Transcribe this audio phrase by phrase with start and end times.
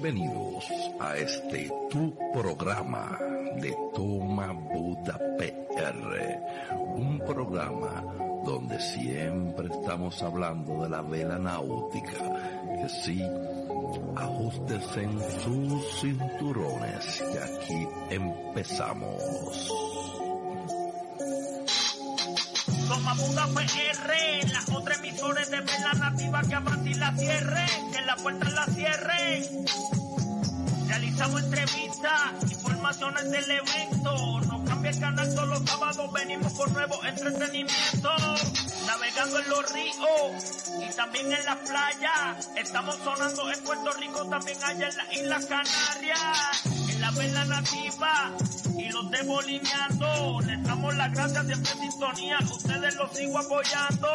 [0.00, 0.64] Bienvenidos
[1.00, 3.18] a este tu programa
[3.60, 6.40] de Toma Buda PR,
[6.94, 8.04] un programa
[8.44, 12.16] donde siempre estamos hablando de la vela náutica,
[12.80, 13.20] que sí,
[14.96, 19.97] en sus cinturones y aquí empezamos.
[22.88, 28.16] Toma Buda PR, las otras emisores de vela nativa que y la cierre, que la
[28.16, 29.42] puerta la cierre.
[30.88, 34.40] Realizamos entrevistas, informaciones del evento.
[34.40, 38.10] No cambia el canal todos los sábados, venimos con nuevo entretenimiento.
[38.86, 42.36] Navegando en los ríos y también en la playa.
[42.56, 46.62] Estamos sonando en Puerto Rico, también allá en las Islas Canarias.
[46.88, 48.32] En la vela nativa
[48.78, 50.40] y los debo lineando.
[50.46, 54.08] Les damos las gracias siempre en sintonía, ustedes los sigo apoyando.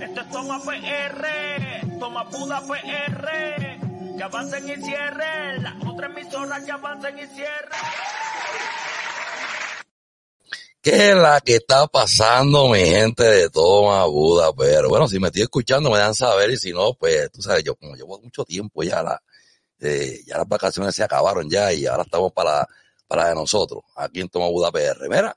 [0.00, 3.85] Esto es Toma PR, Toma Buda PR.
[4.16, 7.80] Que avancen y cierren, las otras emisoras que avancen y cierren.
[10.80, 14.52] ¿Qué es la que está pasando, mi gente de Toma Buda?
[14.56, 17.64] Pero bueno, si me estoy escuchando, me dan saber, y si no, pues tú sabes,
[17.64, 19.20] yo como llevo mucho tiempo ya, la,
[19.80, 22.66] eh, ya las vacaciones se acabaron ya y ahora estamos para,
[23.08, 25.08] para de nosotros, aquí en Toma Buda PR.
[25.08, 25.34] Mira,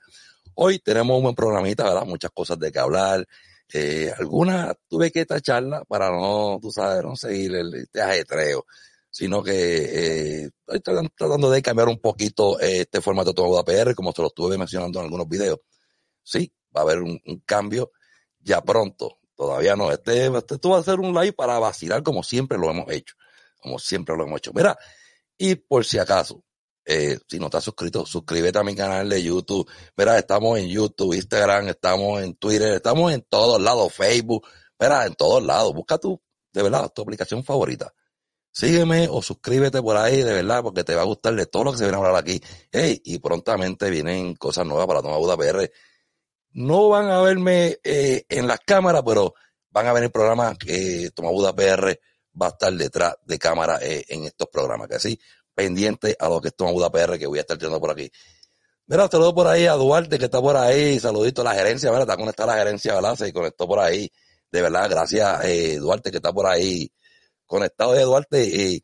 [0.54, 2.06] hoy tenemos un buen programita, ¿verdad?
[2.06, 3.28] Muchas cosas de que hablar.
[3.72, 8.66] Eh, algunas tuve que tacharla para no, tú sabes, no seguir el, este ajetreo,
[9.12, 13.96] sino que eh, estoy tratando- de cambiar un poquito eh, este formato de Buda PR,
[13.96, 15.60] como se lo estuve mencionando en algunos videos.
[16.24, 17.92] Sí, va a haber un, cambio
[18.40, 19.20] ya pronto.
[19.36, 19.92] Todavía no.
[19.92, 23.16] Este, este a ser un live para vacilar como siempre lo hemos hecho.
[23.60, 24.52] Como siempre lo hemos hecho.
[24.54, 24.78] Mira,
[25.38, 26.44] y por si acaso,
[26.92, 29.70] eh, si no estás suscrito, suscríbete a mi canal de YouTube.
[29.96, 34.48] Mira, estamos en YouTube, Instagram, estamos en Twitter, estamos en todos lados, Facebook.
[34.80, 35.72] Mira, en todos lados.
[35.76, 36.20] Busca tu,
[36.52, 37.94] de verdad, tu aplicación favorita.
[38.52, 41.72] Sígueme o suscríbete por ahí, de verdad, porque te va a gustar de todo lo
[41.74, 42.42] que se viene a hablar aquí.
[42.72, 45.72] Hey, y prontamente vienen cosas nuevas para Toma Buda PR.
[46.54, 49.36] No van a verme eh, en las cámaras, pero
[49.70, 52.00] van a venir programas que Toma Buda PR
[52.42, 55.20] va a estar detrás de cámara eh, en estos programas, que sí,
[55.60, 58.10] pendiente a lo que es Toma Buda PR que voy a estar teniendo por aquí.
[58.88, 62.08] Mira, saludo por ahí a Duarte que está por ahí, saludito a la gerencia, ¿verdad?
[62.08, 63.16] Está conectada la gerencia, ¿verdad?
[63.16, 64.10] Se conectó por ahí.
[64.52, 66.90] De verdad, gracias, eh, Duarte, que está por ahí
[67.46, 68.44] conectado de Duarte.
[68.46, 68.82] Y,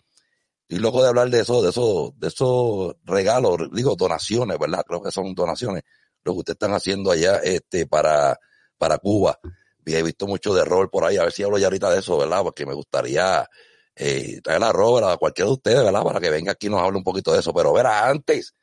[0.67, 4.83] y loco de hablar de eso, de eso, de esos regalos, digo, donaciones, ¿verdad?
[4.85, 5.83] Creo que son donaciones,
[6.23, 8.37] lo que ustedes están haciendo allá, este, para,
[8.77, 9.39] para Cuba.
[9.85, 11.99] Y he visto mucho de rol por ahí, a ver si hablo ya ahorita de
[11.99, 12.43] eso, ¿verdad?
[12.43, 13.47] Porque me gustaría,
[13.95, 16.03] eh, traer a Robert, a cualquiera de ustedes, ¿verdad?
[16.03, 17.53] Para que venga aquí y nos hable un poquito de eso.
[17.53, 18.53] Pero verá, antes,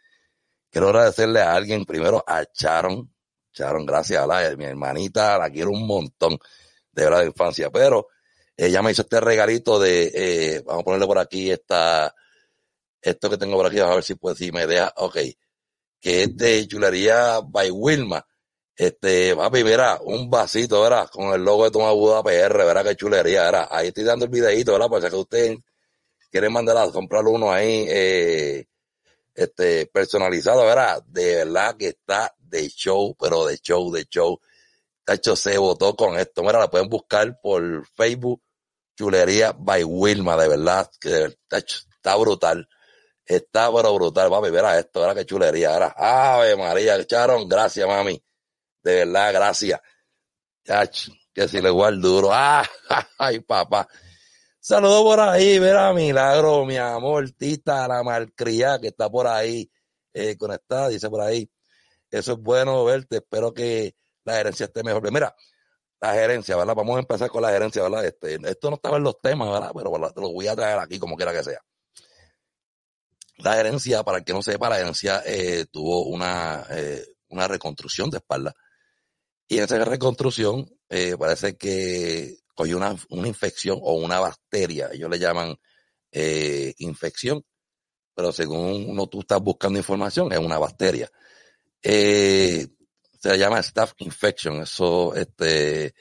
[0.71, 3.13] quiero agradecerle a alguien, primero a Sharon.
[3.53, 4.57] Sharon, gracias, ¿verdad?
[4.57, 6.39] Mi hermanita, la quiero un montón,
[6.93, 7.71] de verdad, de infancia.
[7.71, 8.09] Pero
[8.57, 12.15] ella me hizo este regalito de, eh, vamos a ponerle por aquí esta,
[13.01, 15.17] esto que tengo por aquí, a ver si pues, si me deja, ok,
[16.01, 18.27] que es de chulería by Wilma.
[18.77, 21.09] Este, papi, mira, un vasito, ¿verdad?
[21.11, 22.85] Con el logo de Toma Buda PR, ¿verdad?
[22.85, 23.69] Qué chulería, ¿verdad?
[23.71, 24.89] Ahí estoy dando el videito, ¿verdad?
[24.89, 25.59] Para que ustedes
[26.31, 28.67] quieren mandar a comprar uno ahí, eh,
[29.35, 31.03] este, personalizado, ¿verdad?
[31.07, 34.41] De verdad que está de show, pero de show, de show.
[35.05, 36.43] Tacho se votó con esto.
[36.43, 38.43] Mira, la pueden buscar por Facebook,
[38.97, 42.69] Chulería by Wilma, de verdad, que tacho, está brutal.
[43.25, 45.95] Está pero brutal, papi, verá esto, verá qué chulería, verá.
[45.97, 48.23] Ave María, echaron, gracias, mami.
[48.83, 49.81] De verdad, gracias.
[50.65, 52.31] Chacho, que si le igual duro.
[52.35, 52.67] Ah,
[53.19, 53.89] ay, papá.
[54.61, 59.69] Saludos por ahí, verá, Milagro, mi amor, Tita, la malcría que está por ahí
[60.13, 61.51] eh, conectada, dice por ahí.
[62.11, 65.11] Eso es bueno verte, espero que la gerencia esté mejor.
[65.11, 65.35] Mira,
[66.01, 66.75] la gerencia, ¿verdad?
[66.75, 68.05] Vamos a empezar con la gerencia, ¿verdad?
[68.05, 69.73] Este, esto no estaba en los temas, ¿verdad?
[69.75, 70.13] Pero ¿verdad?
[70.13, 71.61] te lo voy a traer aquí como quiera que sea.
[73.39, 78.11] La gerencia, para el que no sepa, la gerencia eh, tuvo una, eh, una reconstrucción
[78.11, 78.55] de espalda.
[79.53, 85.11] Y en esa reconstrucción eh, parece que cogió una, una infección o una bacteria, ellos
[85.11, 85.55] le llaman
[86.11, 87.45] eh, infección,
[88.15, 91.11] pero según uno tú estás buscando información, es una bacteria.
[91.83, 92.67] Eh,
[93.21, 95.93] se llama staph infection, eso este,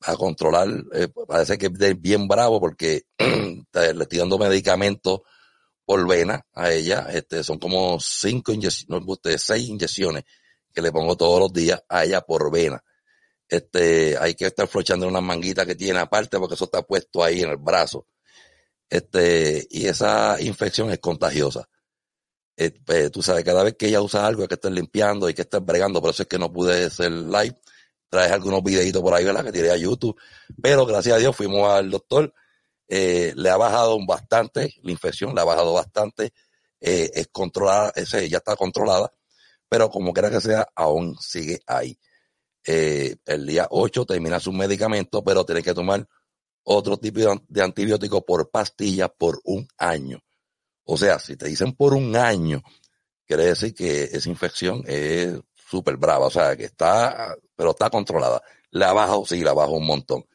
[0.00, 5.20] a controlar, eh, parece que es bien bravo porque le estoy dando medicamentos
[5.86, 9.02] por vena a ella, este, son como cinco inyecciones,
[9.38, 10.24] seis inyecciones
[10.72, 12.82] que le pongo todos los días a ella por vena.
[13.48, 17.42] Este, hay que estar flochando una manguita que tiene aparte porque eso está puesto ahí
[17.42, 18.06] en el brazo.
[18.88, 21.68] Este, y esa infección es contagiosa.
[22.56, 25.34] Eh, pues, tú sabes, cada vez que ella usa algo hay que estar limpiando, hay
[25.34, 27.58] que estar bregando, por eso es que no pude hacer live.
[28.08, 29.44] Traes algunos videitos por ahí, ¿verdad?
[29.44, 30.18] Que tiré a YouTube.
[30.62, 32.32] Pero gracias a Dios fuimos al doctor.
[32.88, 36.32] Eh, le ha bajado bastante la infección, le ha bajado bastante.
[36.80, 39.12] Eh, es controlada, ya está controlada.
[39.72, 41.98] Pero como quiera que sea, aún sigue ahí.
[42.66, 46.06] Eh, el día 8 termina su medicamento, pero tiene que tomar
[46.64, 50.20] otro tipo de antibiótico por pastilla por un año.
[50.84, 52.62] O sea, si te dicen por un año,
[53.26, 58.42] quiere decir que esa infección es súper brava, o sea, que está, pero está controlada.
[58.72, 60.26] La bajo, sí, la bajo un montón.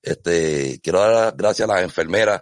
[0.00, 2.40] Este, quiero dar gracias a las enfermeras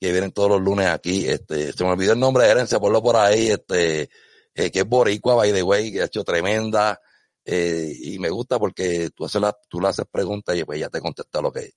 [0.00, 1.28] que vienen todos los lunes aquí.
[1.28, 4.08] Este, se me olvidó el nombre de gerencia, ponlo por ahí, este,
[4.56, 6.98] eh, que es Boricua, by the way, que ha hecho tremenda,
[7.44, 11.00] eh, y me gusta porque tú, haces tú le haces preguntas y pues ya te
[11.00, 11.72] contesta lo que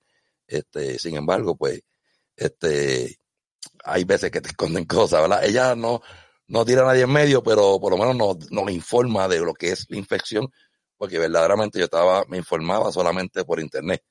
[0.46, 1.82] Este, sin embargo, pues,
[2.36, 3.18] este,
[3.84, 5.44] hay veces que te esconden cosas, ¿verdad?
[5.44, 6.02] Ella no,
[6.48, 9.54] no tira a nadie en medio, pero por lo menos nos, nos informa de lo
[9.54, 10.48] que es la infección,
[10.96, 14.02] porque verdaderamente yo estaba, me informaba solamente por internet.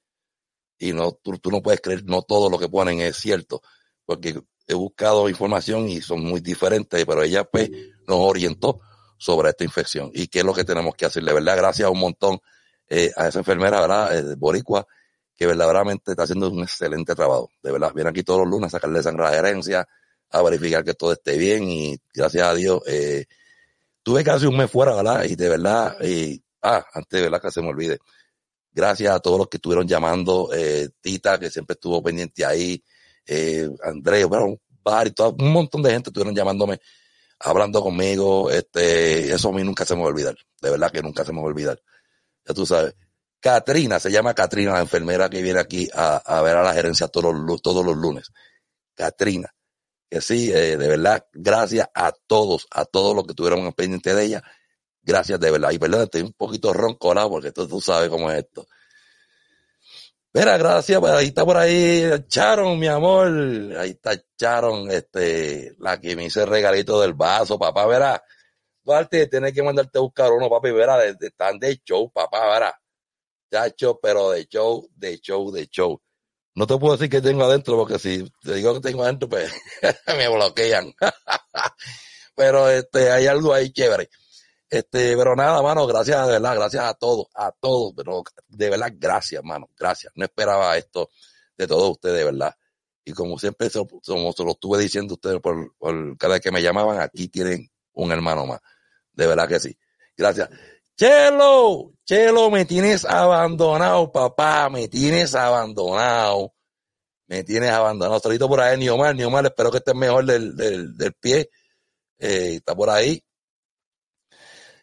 [0.79, 3.61] Y no, tú, tú no puedes creer, no todo lo que ponen es cierto,
[4.05, 7.71] porque he buscado información y son muy diferentes, pero ella pues
[8.07, 8.79] nos orientó
[9.17, 11.23] sobre esta infección y qué es lo que tenemos que hacer.
[11.23, 12.39] De verdad, gracias un montón
[12.87, 14.15] eh, a esa enfermera, ¿verdad?
[14.15, 14.85] Eh, Boricua,
[15.35, 17.49] que verdaderamente está haciendo un excelente trabajo.
[17.63, 19.87] De verdad, viene aquí todos los lunes a sacarle sangre a la gerencia,
[20.29, 23.25] a verificar que todo esté bien y gracias a Dios, eh,
[24.03, 25.23] tuve casi un mes fuera, ¿verdad?
[25.23, 27.97] Y de verdad, y, ah, antes de verdad que se me olvide.
[28.71, 32.83] Gracias a todos los que estuvieron llamando, eh, Tita, que siempre estuvo pendiente ahí,
[33.29, 34.57] eh, Andrés, bueno,
[35.37, 36.79] un montón de gente estuvieron llamándome
[37.39, 41.01] hablando conmigo, este, eso a mí nunca se me va a olvidar, de verdad que
[41.01, 41.81] nunca se me va a olvidar.
[42.45, 42.95] Ya tú sabes.
[43.39, 47.33] Katrina, se llama Katrina, la enfermera que viene aquí a, ver a la gerencia todos
[47.33, 48.31] los, lunes.
[48.95, 49.53] Katrina,
[50.09, 54.25] que sí, eh, de verdad, gracias a todos, a todos los que tuvieron pendiente de
[54.25, 54.43] ella.
[55.01, 55.71] Gracias de verdad.
[55.71, 58.67] Y perdón, estoy un poquito roncorado porque tú, tú sabes cómo es esto.
[60.31, 63.27] Mira, gracias, pues ahí está por ahí Charon, mi amor.
[63.77, 68.23] Ahí está Charon, este, la que me hizo el regalito del vaso, papá, verá.
[68.83, 72.79] Duarte, tienes que mandarte a buscar uno, papi, verá, están de show, papá, verá.
[73.51, 75.99] Chacho, pero de show, de show, de show.
[76.55, 79.51] No te puedo decir que tengo adentro, porque si te digo que tengo adentro, pues
[80.15, 80.93] me bloquean.
[82.35, 84.09] pero este, hay algo ahí chévere.
[84.69, 88.91] Este, pero nada, mano, gracias, de verdad, gracias a todos, a todos, pero de verdad,
[88.95, 90.13] gracias, mano, gracias.
[90.15, 91.09] No esperaba esto
[91.57, 92.55] de todos ustedes, de verdad.
[93.03, 96.61] Y como siempre, como se lo estuve diciendo ustedes por, por cada vez que me
[96.61, 98.59] llamaban, aquí tienen un hermano más.
[99.11, 99.75] De verdad que sí.
[100.15, 100.49] Gracias.
[100.95, 106.53] Chelo, Chelo, me tienes abandonado, papá, me tienes abandonado.
[107.27, 108.19] Me tienes abandonado.
[108.19, 111.49] Salito por ahí, Niomar, Niomar, espero que estés mejor del, del, del pie.
[112.19, 113.23] Eh, está por ahí.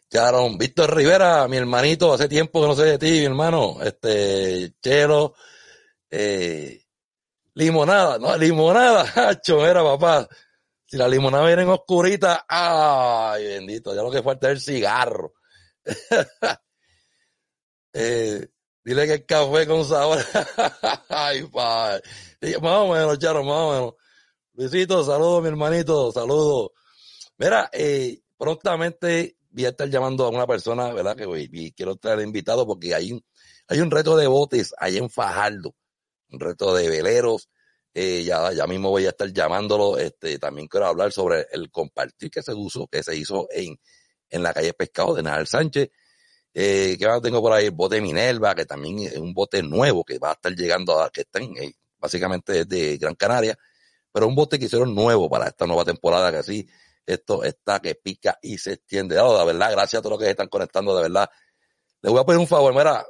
[0.09, 3.77] Charon, Víctor Rivera, mi hermanito, hace tiempo que no sé de ti, mi hermano.
[3.81, 5.35] Este, Chelo,
[6.09, 6.81] eh,
[7.53, 10.27] limonada, no, limonada, hacho, era papá.
[10.85, 15.33] Si la limonada viene en oscurita, ay, bendito, ya lo que falta es el cigarro.
[17.93, 18.47] eh,
[18.85, 20.23] dile que el café con sabor.
[21.09, 22.01] ay, padre.
[22.61, 23.93] Más o menos, Charo, más o menos.
[24.53, 26.71] Luisito, saludos, mi hermanito, saludos.
[27.37, 31.15] Mira, eh, prontamente voy a estar llamando a una persona, ¿verdad?
[31.15, 33.25] Que voy, y quiero estar invitado porque hay un,
[33.67, 35.75] hay un reto de botes ahí en Fajardo,
[36.29, 37.49] un reto de veleros.
[37.93, 39.97] Eh, ya, ya mismo voy a estar llamándolo.
[39.97, 43.79] Este, también quiero hablar sobre el compartir que se usó, que se hizo en,
[44.29, 45.89] en la calle Pescado de Nadal Sánchez.
[46.53, 50.19] Eh, que tengo por ahí el bote Minerva, que también es un bote nuevo que
[50.19, 53.57] va a estar llegando a, que están eh, básicamente de Gran Canaria,
[54.11, 56.67] pero un bote que hicieron nuevo para esta nueva temporada que así
[57.07, 59.15] esto está que pica y se extiende.
[59.15, 61.29] de verdad, gracias a todos los que se están conectando, de verdad.
[62.01, 63.05] Les voy a pedir un favor, mira,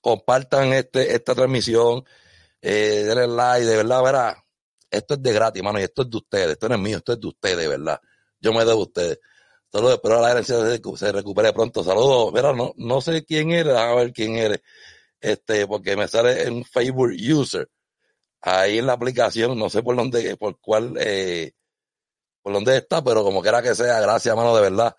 [0.00, 2.04] compartan este, esta transmisión,
[2.62, 4.44] eh, denle like, de verdad, verá,
[4.90, 7.12] esto es de gratis, mano, y esto es de ustedes, esto no es mío, esto
[7.12, 8.00] es de ustedes, de verdad.
[8.40, 9.18] yo me debo a ustedes.
[9.72, 10.56] Saludos, espero la herencia
[10.96, 11.82] se recupere pronto.
[11.82, 14.60] Saludos, mira, no, no sé quién eres, a ver quién eres,
[15.20, 17.68] este, porque me sale en Facebook User,
[18.40, 21.52] ahí en la aplicación, no sé por dónde, por cuál, eh,
[22.44, 24.94] por dónde está, pero como quiera que sea, gracias, mano, de verdad.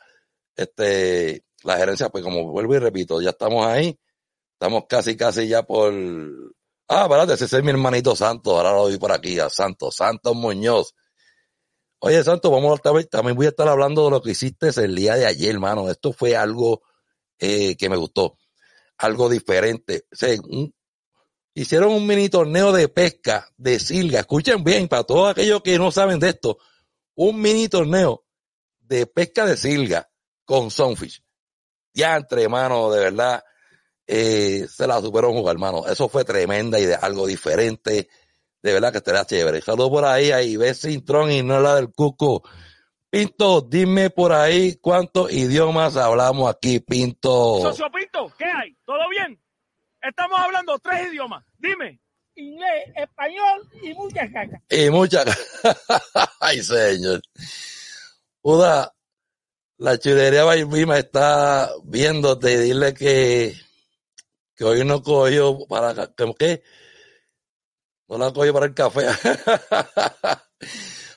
[0.55, 3.99] Este, la gerencia, pues como vuelvo y repito, ya estamos ahí,
[4.53, 5.93] estamos casi, casi ya por,
[6.87, 10.35] ah, espérate, ese es mi hermanito Santos, ahora lo vi por aquí, a Santos, Santos
[10.35, 10.95] Muñoz.
[11.99, 15.13] Oye, Santos, vamos a también voy a estar hablando de lo que hiciste el día
[15.13, 15.89] de ayer, hermano.
[15.91, 16.81] Esto fue algo
[17.37, 18.39] eh, que me gustó,
[18.97, 20.05] algo diferente.
[20.11, 20.35] O sea,
[21.53, 24.21] hicieron un mini torneo de pesca de silga.
[24.21, 26.57] Escuchen bien, para todos aquellos que no saben de esto,
[27.15, 28.25] un mini torneo
[28.79, 30.09] de pesca de silga
[30.45, 31.23] con Sunfish.
[31.93, 33.43] Ya entre, hermano, de verdad,
[34.05, 35.87] eh, se la superó jugar, hermano.
[35.87, 38.09] Eso fue tremenda idea, algo diferente.
[38.61, 39.61] De verdad que estará chévere.
[39.61, 42.43] Saludos por ahí, ahí ves Sintrón y no la del Cuco.
[43.09, 47.61] Pinto, dime por ahí cuántos idiomas hablamos aquí, Pinto.
[47.61, 48.75] Socio Pinto, ¿qué hay?
[48.83, 49.41] ¿Todo bien?
[50.01, 51.45] Estamos hablando tres idiomas.
[51.57, 52.01] Dime.
[52.35, 54.61] Inglés, español y mucha caca.
[54.69, 55.23] Y mucha
[56.39, 57.21] Ay, señor.
[58.41, 58.93] Uda,
[59.77, 63.55] la chulería Baibima está viéndote y dile que,
[64.55, 66.61] que hoy no cogió para, ¿qué?
[68.07, 69.07] No la cogió para el café.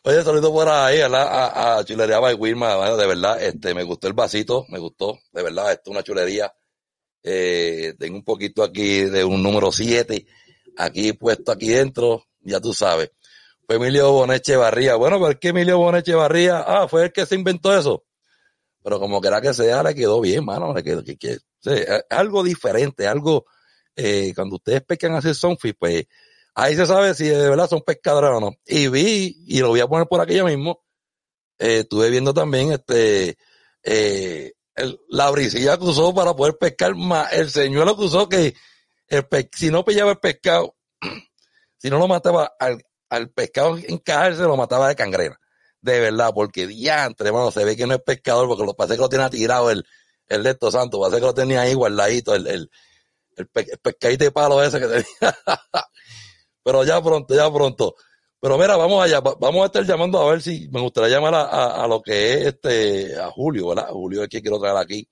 [0.04, 4.14] Oye, saludo por ahí a, a, a Chulería Baibima, de verdad, este, me gustó el
[4.14, 6.52] vasito, me gustó, de verdad, esto es una chulería.
[7.22, 10.25] Eh, tengo un poquito aquí de un número 7,
[10.78, 13.11] aquí puesto aquí dentro, ya tú sabes.
[13.66, 14.94] Fue Emilio Boneche Barría.
[14.94, 16.61] Bueno, ¿por qué Emilio Boneche Barría?
[16.61, 18.04] Ah, fue el que se inventó eso
[18.88, 21.38] pero como quiera que sea, le quedó bien, mano, le quedó, que, que,
[22.08, 23.44] algo diferente, algo,
[23.94, 26.06] eh, cuando ustedes pescan hacer sunfish, pues
[26.54, 28.52] ahí se sabe si de verdad son pescadores o no.
[28.64, 30.80] Y vi, y lo voy a poner por aquello mismo,
[31.58, 33.37] eh, estuve viendo también este,
[33.82, 34.54] eh,
[35.08, 38.54] la brisilla que usó para poder pescar más, el señuelo que usó que
[39.08, 40.76] el si no pillaba el pescado,
[41.78, 45.38] si no lo mataba al, al pescado en se lo mataba de cangrena
[45.80, 49.00] de verdad, porque diantre, hermano, se ve que no es pescador, porque lo pasé que
[49.00, 49.84] lo tiene tirado el,
[50.28, 52.70] el de estos santos, parece que lo tenía ahí guardadito, el, el,
[53.36, 55.04] el, pescadito de palo ese que tenía.
[56.64, 57.94] Pero ya pronto, ya pronto.
[58.40, 61.82] Pero mira, vamos allá, vamos a estar llamando a ver si me gustaría llamar a,
[61.82, 63.88] a, lo que es este, a Julio, ¿verdad?
[63.90, 65.08] Julio es que quiero traer aquí,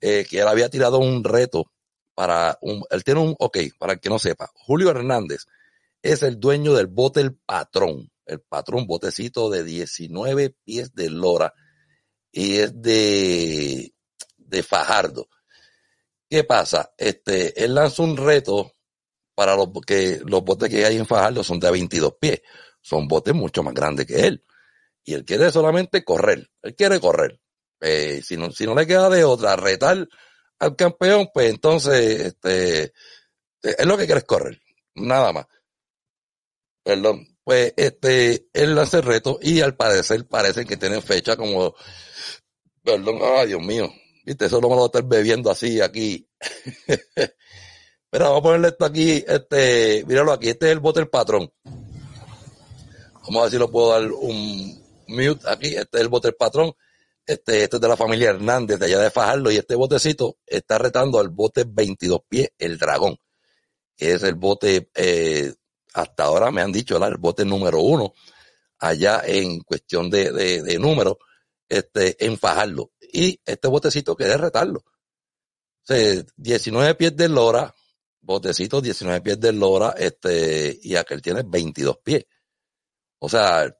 [0.00, 1.72] eh, que él había tirado un reto
[2.20, 5.46] para un, él tiene un, ok, para que no sepa, Julio Hernández
[6.02, 11.52] es el dueño del bote El Patrón el patrón, botecito de 19 pies de lora
[12.30, 13.92] y es de,
[14.36, 15.28] de Fajardo.
[16.28, 16.92] ¿Qué pasa?
[16.96, 18.72] Este, él lanza un reto
[19.34, 22.40] para los que los botes que hay en Fajardo son de 22 pies.
[22.80, 24.44] Son botes mucho más grandes que él.
[25.02, 26.48] Y él quiere solamente correr.
[26.62, 27.40] Él quiere correr.
[27.80, 30.06] Eh, si, no, si no le queda de otra, retar
[30.60, 32.92] al campeón, pues entonces, este,
[33.62, 34.60] es lo que quiere es correr.
[34.94, 35.46] Nada más.
[36.84, 41.74] Perdón pues este, él hace el reto y al parecer parece que tiene fecha como,
[42.84, 43.92] perdón, ay Dios mío,
[44.24, 46.28] viste, eso no me lo voy a estar bebiendo así aquí.
[48.10, 51.52] Pero vamos a ponerle esto aquí, este, míralo aquí, este es el bote del patrón.
[51.64, 56.36] Vamos a ver si lo puedo dar un mute aquí, este es el bote del
[56.36, 56.72] patrón.
[57.26, 60.78] Este, este es de la familia Hernández, de allá de Fajardo, y este botecito está
[60.78, 63.16] retando al bote 22 pies, el dragón,
[63.96, 65.54] que es el bote eh,
[65.92, 68.14] hasta ahora me han dicho el bote número uno
[68.78, 70.78] allá en cuestión de, de,
[71.68, 72.92] este, en Fajardo.
[73.12, 74.84] Y este botecito quiere retarlo.
[75.88, 75.94] O
[76.36, 77.74] 19 pies de lora,
[78.20, 82.24] botecito 19 pies de lora, este, y aquel tiene 22 pies.
[83.18, 83.76] O sea,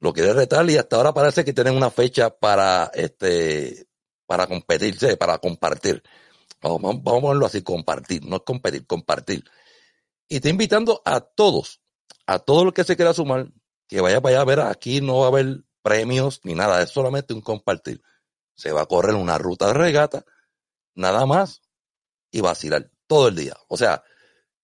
[0.00, 3.86] lo quiere retar y hasta ahora parece que tienen una fecha para, este,
[4.26, 6.02] para competirse, para compartir.
[6.60, 9.44] Vamos, vamos a ponerlo así, compartir, no es competir, compartir.
[10.28, 11.80] Y está invitando a todos,
[12.26, 13.48] a todo el que se quiera sumar,
[13.86, 16.90] que vaya para allá a ver, aquí no va a haber premios ni nada, es
[16.90, 18.02] solamente un compartir.
[18.54, 20.24] Se va a correr una ruta de regata,
[20.94, 21.62] nada más,
[22.30, 23.56] y vacilar todo el día.
[23.68, 24.02] O sea,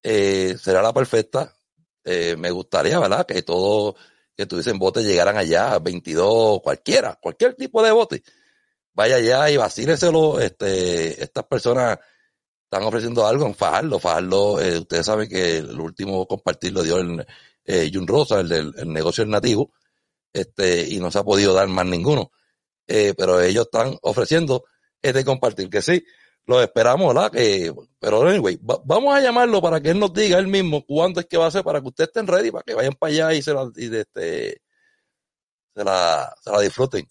[0.02, 1.56] eh, será la perfecta.
[2.04, 3.24] Eh, me gustaría, ¿verdad?
[3.24, 3.96] Que todo,
[4.36, 8.22] que tuviesen botes llegaran allá, 22, cualquiera, cualquier tipo de bote.
[8.92, 11.98] Vaya allá y vacíleselo, este, estas personas
[12.64, 13.98] están ofreciendo algo en Fajardo.
[13.98, 17.26] Fajardo, eh, ustedes saben que el último compartir lo dio el
[17.64, 19.72] eh, Jun Rosa, el del negocio nativo,
[20.32, 22.32] este, y no se ha podido dar más ninguno.
[22.86, 24.64] Eh, pero ellos están ofreciendo
[25.00, 26.04] este compartir, que sí,
[26.46, 27.30] lo esperamos, ¿verdad?
[27.30, 31.26] Que, pero anyway, vamos a llamarlo para que él nos diga él mismo cuándo es
[31.26, 33.42] que va a ser para que ustedes estén ready, para que vayan para allá y
[33.42, 34.60] se, y este,
[35.74, 37.08] se la, se la disfruten.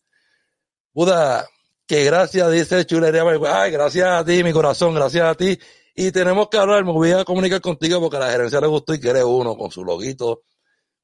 [0.93, 1.47] Buda,
[1.87, 3.23] que gracias, dice Chulería.
[3.47, 5.57] Ay, gracias a ti, mi corazón, gracias a ti.
[5.95, 8.93] Y tenemos que hablar, me voy a comunicar contigo porque a la gerencia le gustó
[8.93, 10.43] y quiere uno con su loguito.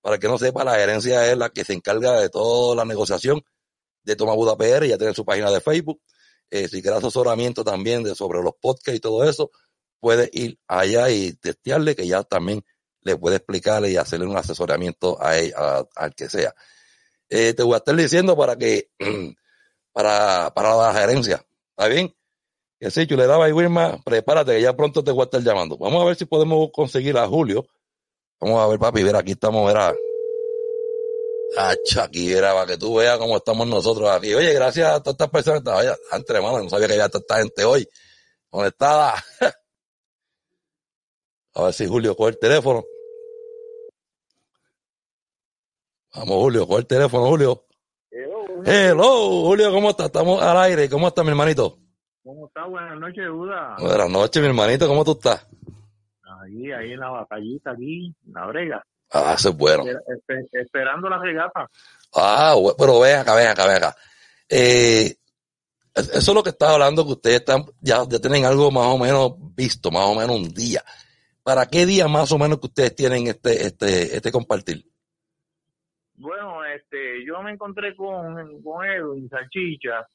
[0.02, 3.42] Para que no sepa, la gerencia es la que se encarga de toda la negociación
[4.04, 6.02] de Toma Buda PR, ya tiene su página de Facebook.
[6.52, 9.52] Eh, si quieres asesoramiento también de sobre los podcasts y todo eso,
[10.00, 12.64] puede ir allá y testearle, que ya también
[13.02, 16.54] le puede explicarle y hacerle un asesoramiento a, al que sea.
[17.30, 18.90] Eh, te voy a estar diciendo para que,
[19.94, 21.46] para, para la gerencia,
[21.78, 22.16] ¿está bien?
[22.80, 25.42] Que sí, yo le daba a Wilma, prepárate que ya pronto te voy a estar
[25.42, 25.78] llamando.
[25.78, 27.68] Vamos a ver si podemos conseguir a Julio.
[28.40, 29.94] Vamos a ver, papi, ver, aquí estamos, verá.
[31.58, 34.34] Hacha, aquí era para que tú veas cómo estamos nosotros aquí.
[34.34, 35.64] Oye, gracias a todas estas personas.
[35.64, 37.88] Vaya, antes, hermano, no sabía que había esta gente hoy
[38.50, 39.16] conectada.
[41.56, 42.86] A ver si Julio coge el teléfono.
[46.16, 47.66] Vamos, Julio, coge el teléfono, Julio.
[48.66, 50.08] Hello, Julio, ¿cómo estás?
[50.08, 50.90] Estamos al aire.
[50.90, 51.78] ¿Cómo estás, mi hermanito?
[52.24, 52.68] ¿Cómo estás?
[52.70, 53.76] Buenas noches, Duda.
[53.80, 54.88] Buenas noches, mi hermanito.
[54.88, 55.48] ¿Cómo tú estás?
[56.24, 58.84] Ahí, ahí en la batallita, aquí, en la brega.
[59.12, 59.84] Ah, eso es bueno.
[60.52, 61.70] esperando la regata.
[62.16, 63.96] Ah, pero ven acá, ven acá, ven acá.
[64.50, 65.16] Eh,
[65.96, 68.98] eso es lo que estaba hablando, que ustedes están, ya, ya tienen algo más o
[68.98, 70.82] menos visto, más o menos un día.
[71.44, 74.84] ¿Para qué día más o menos que ustedes tienen este, este, este compartir?
[76.16, 80.08] Bueno, este, yo me encontré con, con Edwin Salchicha,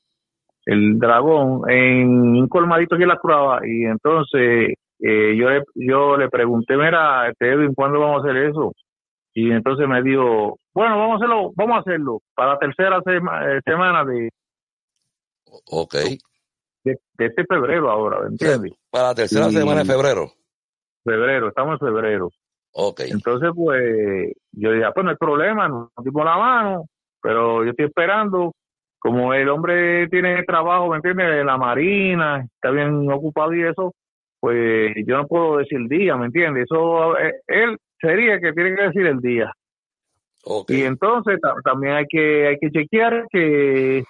[0.66, 4.74] el dragón, en un colmadito aquí en la Curaba, y entonces
[5.06, 8.72] eh, yo, le, yo le pregunté, mira, este Edwin, ¿cuándo vamos a hacer eso?
[9.34, 13.60] Y entonces me dijo, bueno, vamos a hacerlo, vamos a hacerlo para la tercera eh,
[13.64, 14.30] semana de...
[15.66, 15.94] Ok.
[16.84, 18.72] De, este febrero ahora, ¿entiendes?
[18.90, 20.32] Para la tercera semana de febrero
[21.04, 22.30] febrero, estamos en febrero.
[22.72, 23.00] Ok.
[23.06, 26.86] Entonces, pues, yo dije, ah, pues no hay problema, nos dimos la mano,
[27.22, 28.52] pero yo estoy esperando,
[28.98, 31.28] como el hombre tiene trabajo, ¿me entiendes?
[31.28, 33.92] De la marina, está bien ocupado y eso,
[34.44, 36.64] pues yo no puedo decir el día, ¿me entiendes?
[36.64, 39.50] Eso, eh, él sería que tiene que decir el día.
[40.44, 40.80] Okay.
[40.80, 44.04] Y entonces también hay que, hay que chequear que,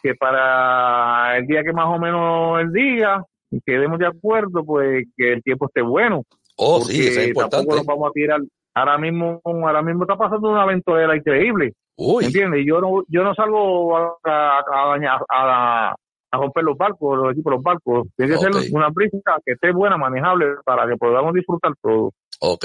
[0.00, 3.20] que para el día que más o menos el día,
[3.66, 6.22] quedemos de acuerdo, pues que el tiempo esté bueno.
[6.56, 7.56] Oh, sí, es importante.
[7.56, 8.40] Tampoco nos vamos a tirar.
[8.74, 11.72] Ahora mismo, ahora mismo está pasando una aventura increíble.
[11.96, 12.26] Uy.
[12.26, 12.64] ¿Entiendes?
[12.64, 15.96] Yo no, yo no salgo a, a, a,
[16.36, 18.08] romper los barcos, los equipos los barcos.
[18.16, 22.12] Tiene que ser una brisa que esté buena, manejable, para que podamos disfrutar todo.
[22.40, 22.64] Ok.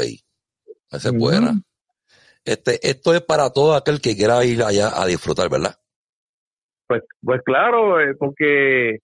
[0.92, 1.62] Esa es buena.
[2.44, 5.76] Este, esto es para todo aquel que quiera ir allá a disfrutar, ¿verdad?
[6.88, 9.00] Pues, pues claro, eh, porque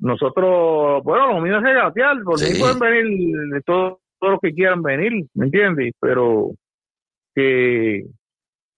[0.00, 2.60] nosotros, bueno, lo mío es regatear, porque sí.
[2.60, 5.92] pueden venir todos, todos los que quieran venir, ¿me entiendes?
[6.00, 6.50] Pero
[7.34, 8.06] que,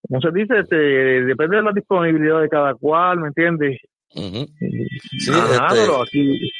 [0.06, 3.80] como se dice, este, depende de la disponibilidad de cada cual, ¿me entiendes?
[4.14, 5.80] Sí, Ajá, este...
[5.80, 6.50] pero aquí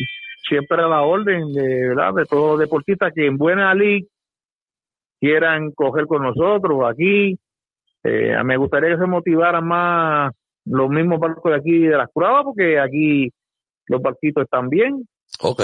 [0.48, 2.14] siempre a la orden de, ¿verdad?
[2.14, 4.06] de todos los deportistas que en buena liga
[5.20, 7.38] quieran coger con nosotros aquí.
[8.02, 10.32] Eh, me gustaría que se motivaran más
[10.64, 13.30] los mismos barcos de aquí de las pruebas, porque aquí
[13.86, 15.06] los barquitos están bien.
[15.40, 15.62] Ok.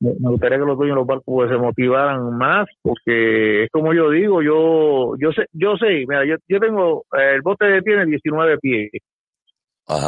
[0.00, 3.94] Me, gustaría que los dueños de los barcos pues, se motivaran más, porque es como
[3.94, 8.04] yo digo, yo yo sé, yo sé, mira, yo, yo tengo, eh, el bote tiene
[8.06, 8.90] 19 pies.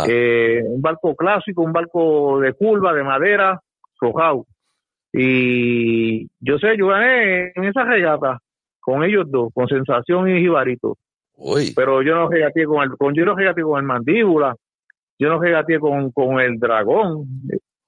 [0.09, 3.61] Eh, un barco clásico, un barco de curva, de madera,
[3.99, 4.47] cojado.
[5.13, 8.41] Y yo sé, yo gané en esa regata
[8.81, 10.97] con ellos dos, con Sensación y Jibarito.
[11.35, 11.73] Uy.
[11.75, 14.57] Pero yo no regateé con el, con, yo no regateé con el mandíbula,
[15.19, 17.27] yo no regateé con, con el dragón.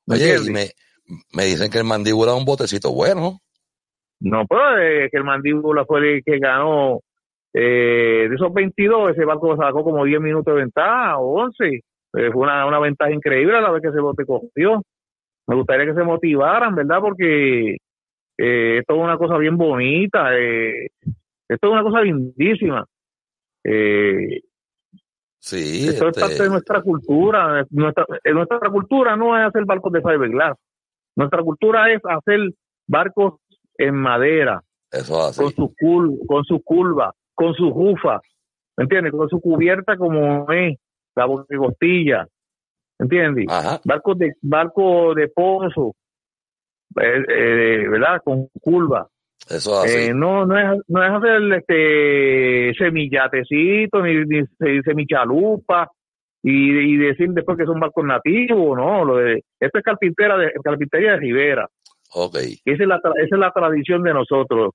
[0.07, 0.70] Oye, y me,
[1.33, 3.40] me dicen que el mandíbula es un botecito bueno.
[4.20, 7.00] No, pero eh, que el mandíbula fue el que ganó
[7.53, 11.67] eh, de esos 22, ese barco sacó como 10 minutos de ventaja o 11.
[11.67, 14.83] Eh, fue una, una ventaja increíble a la vez que ese bote cogió.
[15.47, 17.01] Me gustaría que se motivaran, ¿verdad?
[17.01, 17.77] Porque
[18.39, 20.89] eh, esto es una cosa bien bonita, eh,
[21.49, 22.85] esto es una cosa lindísima.
[23.65, 24.41] Eh,
[25.41, 26.21] Sí, Esto este...
[26.21, 27.67] es parte de nuestra cultura.
[27.71, 30.57] Nuestra, nuestra cultura no es hacer barcos de fiberglass.
[31.17, 32.53] Nuestra cultura es hacer
[32.87, 33.41] barcos
[33.79, 34.63] en madera.
[34.93, 35.43] Eso así.
[35.43, 38.20] Con su, cul, con su curva, con su jufa.
[38.76, 39.12] ¿Me entiendes?
[39.12, 40.79] Con su cubierta como es,
[41.16, 41.26] la
[41.57, 42.26] costilla.
[42.98, 43.46] ¿Me entiendes?
[43.83, 45.94] Barcos de, barco de pozo.
[47.00, 48.20] Eh, eh, ¿Verdad?
[48.22, 49.09] Con curva.
[49.48, 50.09] Eso así.
[50.11, 55.90] Eh, no, no es, no es hacer este semillatecito ni, ni semichalupa
[56.42, 60.53] y, y, decir después que son barcos nativos, no, lo de, esto es carpintera de,
[60.62, 61.68] carpintería de Rivera.
[62.12, 62.37] Ok.
[62.64, 64.74] Esa es la, esa es la tradición de nosotros.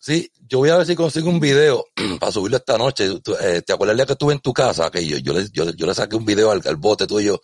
[0.00, 1.84] Sí, yo voy a ver si consigo un video
[2.20, 3.06] para subirlo esta noche.
[3.42, 4.90] Eh, ¿Te acuerdas el día que estuve en tu casa?
[4.90, 7.38] Que yo, yo, le, yo, yo le saqué un video al, al bote tuyo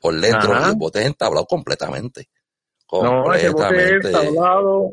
[0.00, 0.70] por dentro Ajá.
[0.70, 2.26] el bote es entablado completamente.
[2.92, 4.92] No, ese bote es tablado,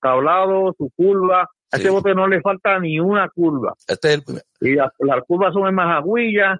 [0.00, 1.42] tablado, su curva.
[1.70, 1.82] A Sí.
[1.82, 3.74] ese bote no le falta ni una curva.
[3.86, 6.58] Este es el primer- Y las, las curvas son en Majagüilla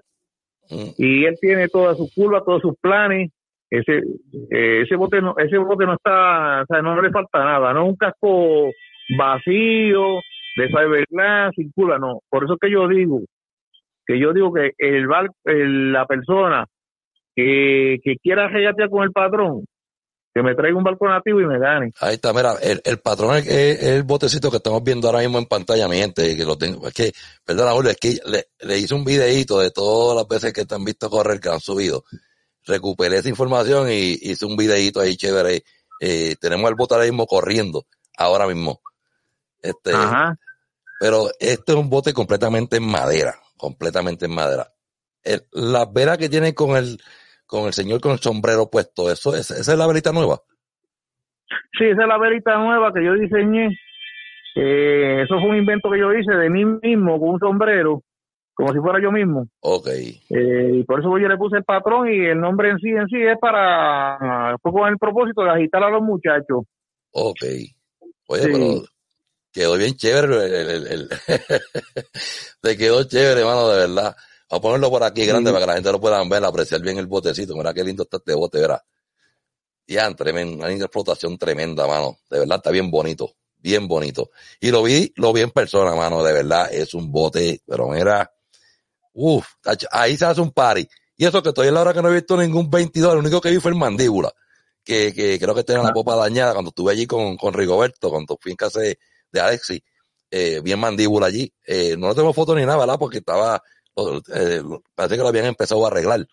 [0.69, 3.31] mm, y él tiene todas sus curvas, todos sus planes.
[3.71, 3.97] Ese,
[4.51, 7.73] eh, ese bote no, ese bote no está, o sea, no le falta nada.
[7.73, 8.69] No es un casco
[9.17, 10.21] vacío,
[10.55, 12.19] de sin curva, no.
[12.29, 13.21] Por eso que yo digo,
[14.05, 16.65] que yo digo que el, bar- el- la persona
[17.35, 19.65] que, que quiera regatear con el patrón,
[20.33, 21.91] que me traiga un barco nativo y me gane.
[22.01, 23.47] Ahí está, mira, el, el patrón es,
[23.83, 26.93] el botecito que estamos viendo ahora mismo en pantalla, mi gente, que lo tengo, es
[26.93, 27.11] que,
[27.73, 30.83] Julio, es que le, le hice un videíto de todas las veces que te han
[30.85, 32.03] visto correr, que han subido.
[32.65, 35.63] Recuperé esa información y hice un videíto ahí chévere.
[35.99, 37.85] Eh, tenemos el mismo corriendo,
[38.17, 38.81] ahora mismo.
[39.61, 40.35] Este, Ajá.
[40.99, 44.67] pero este es un bote completamente en madera, completamente en madera.
[45.23, 46.97] El- las velas que tiene con el,
[47.45, 50.39] con el señor con el sombrero puesto, eso es, esa es la velita nueva.
[51.77, 53.69] Sí, esa es la verita nueva que yo diseñé.
[54.55, 58.03] Eh, eso fue un invento que yo hice de mí mismo con un sombrero,
[58.53, 59.47] como si fuera yo mismo.
[59.61, 59.87] Ok.
[59.87, 63.07] Eh, y por eso yo le puse el patrón y el nombre en sí en
[63.07, 66.63] sí es para, fue con el propósito de agitar a los muchachos.
[67.11, 67.41] Ok.
[68.27, 68.49] Oye, Sí.
[68.51, 68.83] pero
[69.51, 70.45] quedó bien chévere.
[70.45, 71.09] El, el- el-
[72.77, 74.15] quedó chévere, hermano, de verdad.
[74.49, 75.53] Vamos a ponerlo por aquí grande Sí.
[75.53, 77.55] para que la gente lo pueda ver, apreciar bien el botecito.
[77.55, 78.83] Mira qué lindo está este bote, verá.
[79.87, 82.17] Ya, tremendo, una explotación tremenda, mano.
[82.29, 84.29] De verdad está bien bonito, bien bonito.
[84.59, 88.31] Y lo vi, lo vi en persona, mano, de verdad, es un bote, pero mira,
[89.13, 89.47] uff,
[89.91, 90.87] ahí se hace un party.
[91.17, 93.41] Y eso que estoy en la hora que no he visto ningún 22, lo único
[93.41, 94.31] que vi fue el mandíbula,
[94.83, 98.37] que, que creo que tenía la popa dañada cuando estuve allí con, con Rigoberto, cuando
[98.39, 98.99] fui en casa de,
[99.31, 99.83] de Alexi,
[100.31, 101.51] eh, bien mandíbula allí.
[101.65, 102.97] Eh, no tengo fotos ni nada, ¿verdad?
[102.99, 103.61] Porque estaba,
[104.33, 104.61] eh,
[104.95, 106.25] parece que lo habían empezado a arreglar,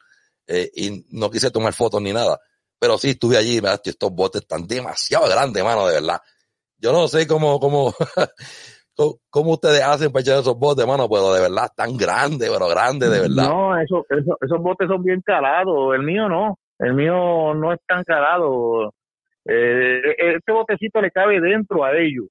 [0.46, 2.38] eh, y no quise tomar fotos ni nada.
[2.78, 3.80] Pero sí estuve allí, ¿verdad?
[3.84, 6.20] estos botes están demasiado grandes, mano, de verdad.
[6.78, 7.94] Yo no sé cómo, cómo,
[9.30, 13.10] cómo, ustedes hacen para echar esos botes, mano, pero de verdad están grandes, pero grandes,
[13.10, 13.48] de verdad.
[13.48, 15.94] No, eso, eso- esos botes son bien calados.
[15.94, 16.58] El mío no.
[16.78, 18.92] El mío no es tan calado.
[19.46, 20.00] Eh,
[20.36, 22.26] este botecito le cabe dentro a ellos.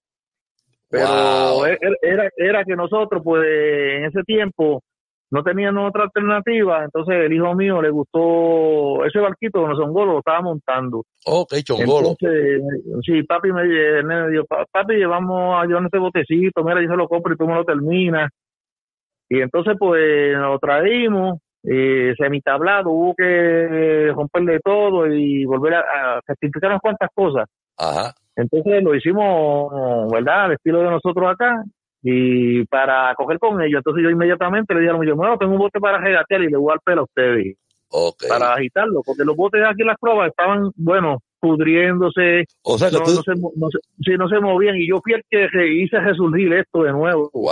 [0.89, 1.65] Pero Wow.
[1.65, 4.81] e- era, era que nosotros, pues, en ese tiempo
[5.31, 6.83] no teníamos otra alternativa.
[6.83, 11.03] Entonces, el hijo mío le gustó ese barquito con los hongos, lo estaba montando.
[11.25, 12.09] Ok, chongolo.
[12.19, 12.61] Entonces,
[13.05, 16.89] sí, papi me, el nene dijo, "Pa- papi, vamos a llevar este botecito, mira, yo
[16.89, 18.29] se lo compro y tú me lo terminas.
[19.27, 25.79] Y entonces, pues, lo traímos, eh, semitablado, hubo que romperle todo y volver a,
[26.17, 27.45] a certificar unas cuantas cosas.
[27.77, 28.13] Ajá.
[28.35, 30.45] Entonces lo hicimos, ¿verdad?
[30.45, 31.63] Al estilo de nosotros acá
[32.01, 33.79] y para coger con ellos.
[33.79, 36.57] Entonces yo inmediatamente le dije a los bueno, tengo un bote para regatear y le
[36.57, 37.55] voy a dar pelo a ustedes
[38.27, 42.97] para agitarlo, porque los botes aquí en las pruebas estaban, bueno, pudriéndose, O sea que
[42.97, 45.67] no, tú, no se, no, se, sí, no se movían y yo fui el que
[45.67, 47.29] hice resurgir esto de nuevo.
[47.33, 47.51] wow.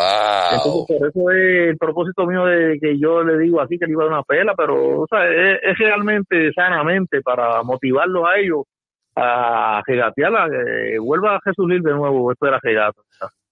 [0.54, 3.92] Entonces, por eso es el propósito mío de que yo le digo así que le
[3.92, 8.40] iba a dar una pela, pero o sea, es, es realmente sanamente para motivarlos a
[8.40, 8.64] ellos
[9.16, 12.94] a regatear, a que vuelva a resurgir de nuevo esto de la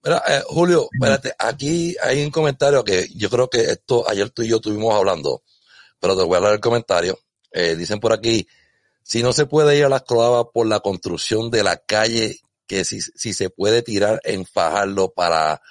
[0.04, 4.50] eh, Julio, espérate, aquí hay un comentario que yo creo que esto, ayer tú y
[4.50, 5.44] yo estuvimos hablando,
[6.00, 7.20] pero te voy a leer el comentario.
[7.52, 8.48] Eh, dicen por aquí,
[9.04, 12.86] si no se puede ir a las croabas por la construcción de la calle, que
[12.86, 15.62] si, si se puede tirar en Fajardo para,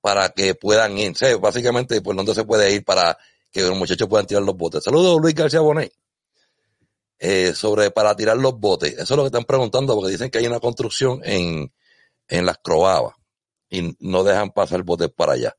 [0.00, 1.14] para que puedan ir.
[1.40, 3.18] Básicamente, por dónde se puede ir para
[3.52, 4.82] que los muchachos puedan tirar los botes.
[4.82, 5.92] Saludos, Luis García Bonet.
[7.18, 8.92] Eh, sobre para tirar los botes.
[8.92, 11.70] Eso es lo que están preguntando, porque dicen que hay una construcción en,
[12.28, 13.14] en las croabas
[13.70, 15.54] y no dejan pasar botes para allá.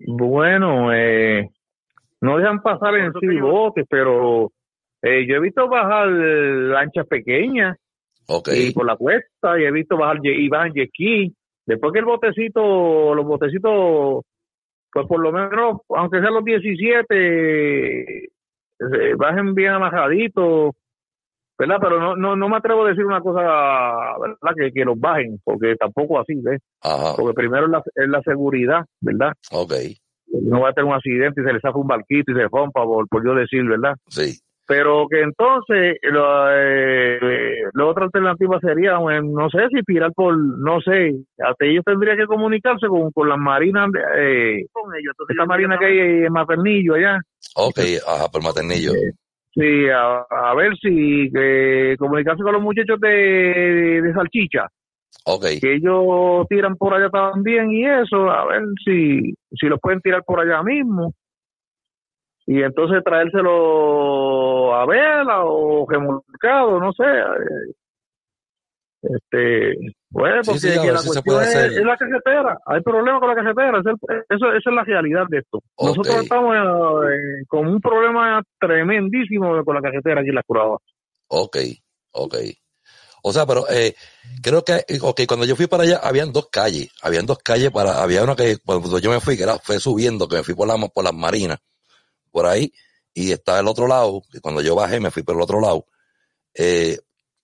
[0.00, 1.48] Bueno, eh,
[2.20, 4.52] no dejan pasar en sí botes, pero
[5.00, 7.76] eh, yo he visto bajar lanchas pequeñas
[8.26, 8.48] Ok.
[8.54, 11.34] y por la cuesta y he visto bajar y bajan jet ski.
[11.66, 14.24] Después que el botecito, los botecitos,
[14.92, 18.28] pues por lo menos, aunque sean los 17, eh,
[19.16, 20.74] bajen bien amarraditos,
[21.58, 21.76] ¿verdad?
[21.80, 23.42] Pero no, no, no me atrevo a decir una cosa,
[24.20, 24.54] ¿verdad?
[24.56, 26.60] Que, que los bajen, porque tampoco así, ¿ves?
[26.82, 27.14] Ajá.
[27.16, 29.32] Porque primero es la, es la seguridad, ¿verdad?
[29.52, 29.72] Ok.
[30.42, 32.82] No va a tener un accidente y se le zafa un barquito y se rompa,
[32.82, 33.94] por, por yo decir, ¿verdad?
[34.08, 34.40] Sí.
[34.66, 37.18] Pero que entonces lo, eh,
[37.72, 42.16] la otra alternativa sería eh, no sé si tirar por no sé hasta ellos tendrían
[42.16, 46.32] que comunicarse con, con las marinas eh, con ellos entonces esa marina que hay en
[46.32, 47.20] Maternillo allá
[47.56, 47.78] Ok.
[48.08, 48.92] Ajá, por maternillo.
[49.54, 54.66] sí a, a ver si eh, comunicarse con los muchachos de, de salchicha
[55.26, 55.44] Ok.
[55.60, 60.22] que ellos tiran por allá también y eso, a ver si, si los pueden tirar
[60.26, 61.14] por allá mismo.
[62.46, 67.04] Y entonces traérselo a vela o remolcado, no sé.
[67.04, 67.72] eh,
[69.02, 72.58] Este, Sí, porque sí, la si cuestión es, la carretera.
[72.66, 73.78] Hay problema con la carretera.
[73.80, 75.60] es el- eso, esa es la realidad de esto.
[75.78, 80.78] Nosotros estamos eh, con un problema tremendísimo con la carretera aquí en la Curaba.
[81.28, 81.56] Ok,
[82.12, 82.34] ok.
[83.24, 83.94] O sea, pero eh,
[84.42, 88.02] creo que, ok, cuando yo fui para allá, habían dos calles, habían dos calles para,
[88.02, 90.68] había una que cuando yo me fui, que era, fue subiendo, que me fui por,
[90.68, 91.58] la, por las marinas,
[92.34, 92.72] por ahí,
[93.14, 95.86] y está el otro lado, que cuando yo bajé me fui por el otro lado.
[96.52, 96.98] Eh,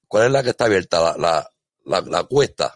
[0.09, 1.01] ¿Cuál es la que está abierta?
[1.01, 1.51] La, la,
[1.85, 2.75] la, la cuesta.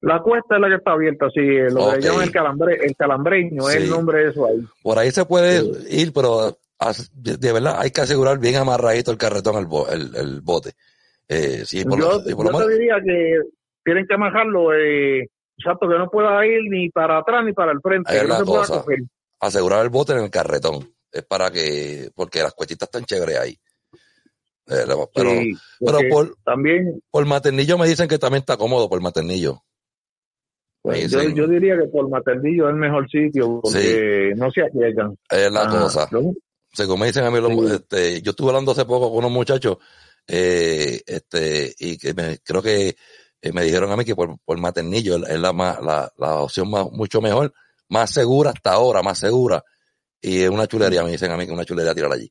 [0.00, 2.96] La cuesta es la que está abierta, sí, eh, lo que llaman el, calambre, el
[2.96, 4.58] calambreño, es el nombre de eso ahí.
[4.82, 6.58] Por ahí se puede ir, pero
[7.12, 10.72] de, verdad hay que asegurar bien amarradito el carretón, el, bo- el, el bote.
[11.28, 13.38] Eh, sí, por yo lo, por yo te diría que
[13.84, 17.80] tienen que manejarlo, eh, exacto, que no pueda ir ni para atrás ni para el
[17.80, 18.84] frente, Ahí es no la cosa.
[19.42, 20.94] Asegurar el bote en el carretón.
[21.10, 23.58] Es para que, porque las cuestitas están chéveres ahí.
[24.64, 29.62] Pero, Sí, pero por, también, por maternillo me dicen que también está cómodo por maternillo.
[30.80, 35.16] pues, yo, yo diría que por Maternillo es el mejor sitio, porque no se arriesgan.
[35.30, 36.08] Es la Ah, cosa.
[36.72, 37.74] Según me dicen a mí, los- Sí.
[37.76, 39.76] este, yo estuve hablando hace poco con unos muchachos,
[40.26, 42.96] eh, este, y que me- creo que
[43.42, 46.90] eh, me dijeron a mí que por, por maternillo es la, la, la opción más,
[46.92, 47.52] mucho mejor,
[47.92, 49.62] más segura hasta ahora, más segura.
[50.20, 52.30] Y es una chulería, me dicen a mí que una chulería tirar allí.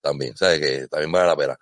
[0.00, 0.60] También, ¿sabes?
[0.60, 1.58] Que también vale la pena.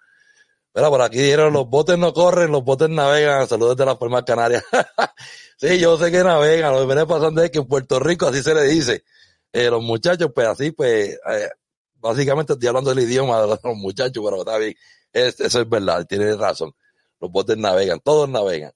[0.74, 3.48] Mira, por aquí dijeron, los botes no corren, los botes navegan.
[3.48, 4.62] Saludos de las Palmas Canarias.
[5.56, 6.72] sí, yo sé que navegan.
[6.74, 9.04] Lo que viene pasando es que en Puerto Rico así se le dice.
[9.52, 11.48] Eh, los muchachos, pues así, pues, eh,
[11.94, 14.74] básicamente estoy hablando el idioma de los muchachos, pero está bien.
[15.12, 16.72] Es- eso es verdad, tiene razón.
[17.20, 18.72] Los botes navegan, todos navegan.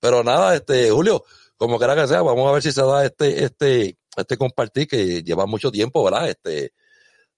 [0.00, 1.24] Pero nada, este, Julio,
[1.56, 5.22] como quiera que sea, vamos a ver si se da este, este, este compartir que
[5.22, 6.28] lleva mucho tiempo, ¿verdad?
[6.28, 6.72] Este,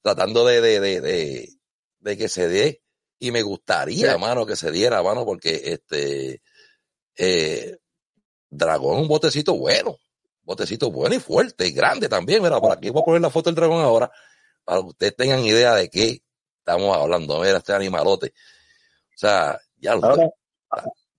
[0.02, 1.48] tratando de, de, de, de,
[2.00, 2.82] de que se dé.
[3.18, 4.18] Y me gustaría, Sí.
[4.20, 6.42] mano, que se diera, mano, porque este,
[7.16, 7.78] eh,
[8.50, 9.96] Dragón es un botecito bueno,
[10.42, 12.42] botecito bueno y fuerte y grande también.
[12.42, 14.10] Mira, por aquí voy a poner la foto del dragón ahora,
[14.64, 16.20] para que ustedes tengan idea de qué
[16.58, 17.40] estamos hablando.
[17.40, 18.28] Mira, este animalote.
[19.14, 20.30] O sea, ya lo Ahora,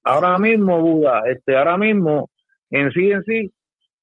[0.03, 2.29] ahora mismo, Buda, este, ahora mismo,
[2.69, 3.53] en sí, en sí,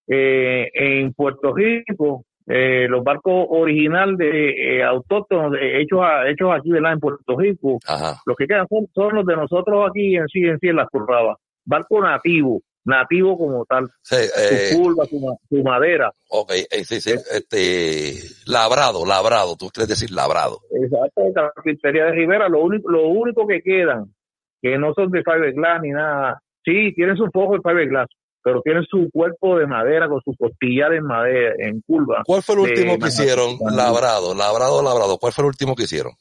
[0.09, 6.71] eh, en Puerto Rico, eh, los barcos original de eh, autóctonos hechos, a- hechos aquí,
[6.71, 6.93] ¿verdad?
[6.93, 8.21] En Puerto Rico, Ajá.
[8.27, 10.88] los que quedan son, son los de nosotros aquí en sí, en sí, en las
[10.90, 11.38] currabas.
[11.64, 16.12] Barco nativo, nativo como tal, Sí, eh, su curva, su, ma- su madera.
[16.29, 18.12] ok, eh, sí, sí, este,
[18.47, 20.59] labrado, labrado, tú quieres decir labrado.
[20.71, 24.12] Exacto, la carpintería de Rivera, lo único, lo único que quedan,
[24.61, 28.09] que no son de fiberglass ni nada, sí, tienen su fojo de fiberglass,
[28.44, 32.22] pero tienen su cuerpo de madera con sus costillas en madera, en curva.
[32.26, 33.57] ¿Cuál fue el último que hicieron?
[33.74, 35.18] Labrado, labrado, labrado.
[35.18, 36.12] ¿Cuál fue el último que hicieron?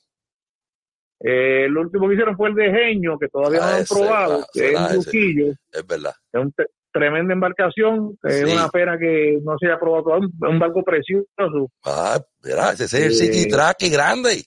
[1.19, 4.39] Eh, el último que hicieron fue el de Geño, que todavía Ah, no han probado,
[4.41, 4.93] ah, que es un ese.
[5.01, 6.13] Trujillo, Es verdad.
[6.33, 6.51] es una
[6.91, 11.71] tremenda embarcación, es una pena que no se haya probado todavía, un, un barco precioso.
[11.86, 14.43] Ah, mira, ese es el Eh, psiquitraque grande.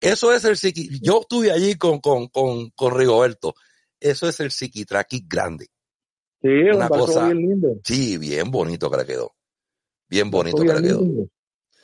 [0.00, 1.00] Eso es el psiqui.
[1.02, 3.54] Yo estuve allí con, con, con, con Rigoberto.
[3.98, 5.66] Eso es el psiquitraque grande.
[6.42, 7.68] Sí, Una un cosa- bien lindo.
[7.84, 9.30] Sí, bien bonito que le quedó.
[10.08, 11.00] Bien bonito que Bien le quedó.
[11.00, 11.26] lindo.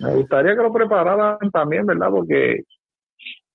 [0.00, 2.08] Me gustaría que lo prepararan también, ¿verdad?
[2.10, 2.62] Porque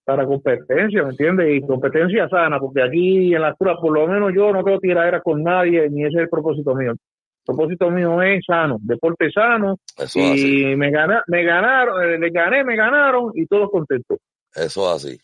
[0.04, 1.56] para competencia, ¿me entiendes?
[1.56, 5.22] Y competencia sana, porque aquí en la cura, por lo menos yo no tengo tiraderas
[5.24, 6.92] con nadie, ni ese es el propósito mío.
[6.92, 6.98] El
[7.46, 10.72] propósito mío es sano, deporte sano, Eso así.
[10.72, 14.18] y me, gana, me ganaron, eh, le gané, me ganaron, y todos contentos.
[14.56, 15.20] Eso es así.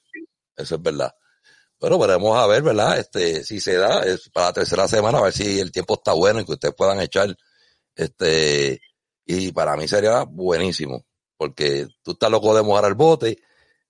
[0.56, 1.12] Eso es verdad.
[1.80, 2.98] Bueno, veremos a ver, ¿verdad?
[2.98, 6.14] Este, si se da, es para la tercera semana, a ver si el tiempo está
[6.14, 7.36] bueno y que ustedes puedan echar,
[7.96, 8.80] este,
[9.26, 11.06] y para mí sería buenísimo,
[11.38, 13.38] porque tú estás loco de mojar el bote,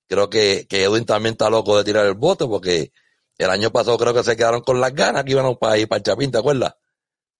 [0.08, 2.92] creo que, que Edwin también está loco de tirar el bote, porque
[3.38, 5.98] el año pasado creo que se quedaron con las ganas que iban para ir para
[5.98, 6.76] el Chapín, ¿te acuerdas?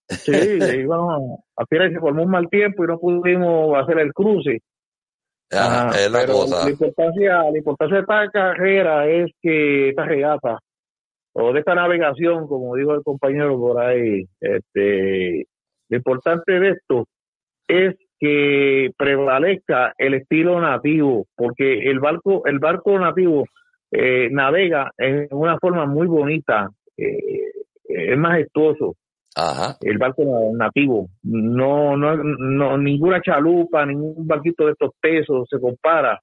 [0.08, 4.14] Sí, íbamos a tirar y se formó un mal tiempo y no pudimos hacer el
[4.14, 4.62] cruce.
[5.50, 6.64] Ah, Ajá, es la cosa.
[6.64, 10.58] La importancia, la importancia de esta carrera es que esta regata
[11.32, 15.46] o de esta navegación, como dijo el compañero por ahí, este,
[15.88, 17.06] lo importante de esto
[17.66, 23.46] es que prevalezca el estilo nativo, porque el barco, el barco nativo
[23.90, 27.52] eh, navega en una forma muy bonita, eh,
[27.88, 28.96] es majestuoso
[29.40, 31.08] Ajá, el barco nativo.
[31.22, 36.20] No, no, no, ninguna chalupa, ningún barquito de estos pesos se compara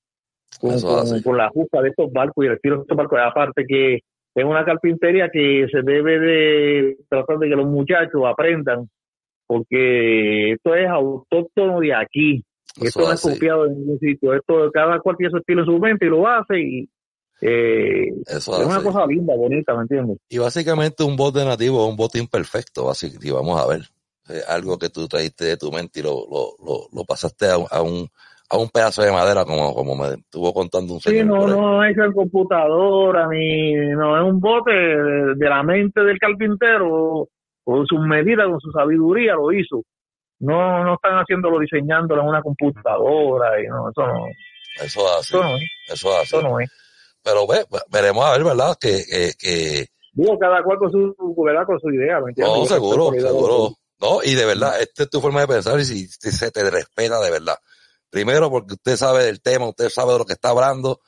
[0.60, 3.20] con, con, la justa de estos barcos y el estilo de estos barcos.
[3.24, 4.02] Aparte que
[4.36, 8.90] es una carpintería que se debe de tratar de que los muchachos aprendan,
[9.48, 12.44] porque esto es autóctono de aquí.
[12.76, 14.34] Eso Esto no es copiado en ningún sitio.
[14.34, 16.90] Esto, cada cual tiene su estilo en su mente y lo hace y
[17.42, 18.86] eh, Eso es una así.
[18.86, 20.18] cosa linda, bonita, ¿me entiendes?
[20.30, 23.82] Y básicamente un bote nativo es un bote imperfecto, básicamente, y vamos a ver.
[24.30, 27.58] Eh, algo que tú trajiste de tu mente y lo, lo, lo, lo pasaste a,
[27.58, 28.08] un- a un
[28.48, 31.26] a un pedazo de madera como, como me estuvo contando un Sí, señor.
[31.26, 31.56] no, por ahí.
[31.58, 37.28] no es en computadora, ni no es un bote de, de la mente del carpintero,
[37.64, 39.82] con sus medidas, con su sabiduría lo hizo.
[40.40, 44.26] No, no están haciéndolo, diseñándolo en una computadora, y no, eso no,
[44.84, 46.36] Eso es así, eso no es, eso es así.
[46.38, 46.70] eso no es.
[47.26, 48.78] Pero ve, veremos a ver, ¿verdad?
[48.80, 51.66] Que, que, que Digo, cada cual con su, ¿verdad?
[51.66, 52.56] Con su idea, ¿me entiendes?
[52.56, 53.76] no, seguro, seguro.
[54.00, 56.70] No, y de verdad, esta es tu forma de pensar y si, si se te
[56.70, 57.58] respeta de verdad.
[58.12, 61.02] Primero, porque usted sabe del tema, usted sabe de lo que está hablando.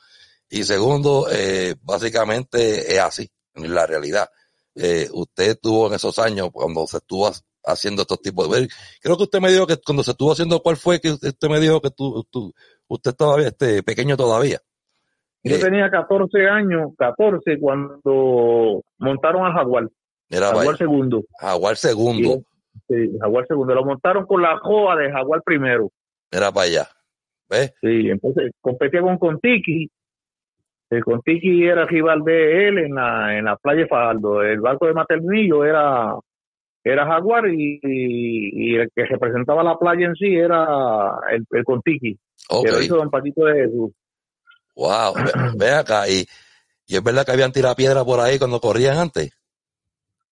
[0.50, 4.28] Y segundo, eh, básicamente es así, en la realidad.
[4.74, 7.34] Eh, usted tuvo en esos años, cuando se estuvo ha-
[7.66, 8.68] haciendo estos tipos de...
[9.02, 11.50] Creo que usted me dijo que cuando se estuvo haciendo, ¿cuál fue que usted usted
[11.50, 12.54] me dijo que tú, tú-
[12.88, 14.62] usted todavía, este, pequeño todavía?
[15.44, 19.88] Yo Eh, tenía 14 años, 14, cuando montaron al Jaguar,
[20.30, 21.24] Era Jaguar vaya, segundo.
[21.40, 22.42] Jaguar segundo,
[22.88, 23.74] Sí, Jaguar segundo.
[23.76, 25.90] Lo montaron con la joa de Jaguar primero.
[26.32, 26.88] era para allá.
[27.50, 27.74] ¿Ves?
[27.82, 29.90] Sí, entonces competía con Contiki.
[30.90, 34.42] El Contiki era rival de él en la, en la playa Fajardo.
[34.42, 36.14] El barco de Maternillo era,
[36.84, 40.66] era Jaguar y, y, y el que representaba la playa en sí era
[41.32, 42.18] el, el Contiki,
[42.50, 42.66] Ok.
[42.66, 43.92] que lo hizo Don Paquito de Jesús.
[44.78, 45.14] Wow.
[45.58, 46.08] Ve, acá.
[46.08, 46.26] Y,
[46.86, 49.32] y es verdad que habían tirado piedra por ahí cuando corrían antes.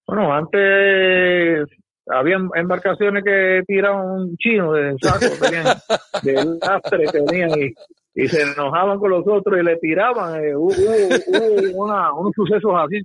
[0.07, 1.67] Bueno, antes
[2.07, 5.75] había embarcaciones que tiraban un chino de saco, tenían,
[6.21, 7.73] de lastre tenían y,
[8.13, 10.43] y se enojaban con los otros y le tiraban.
[10.45, 13.01] eh, hubo una- unos sucesos así.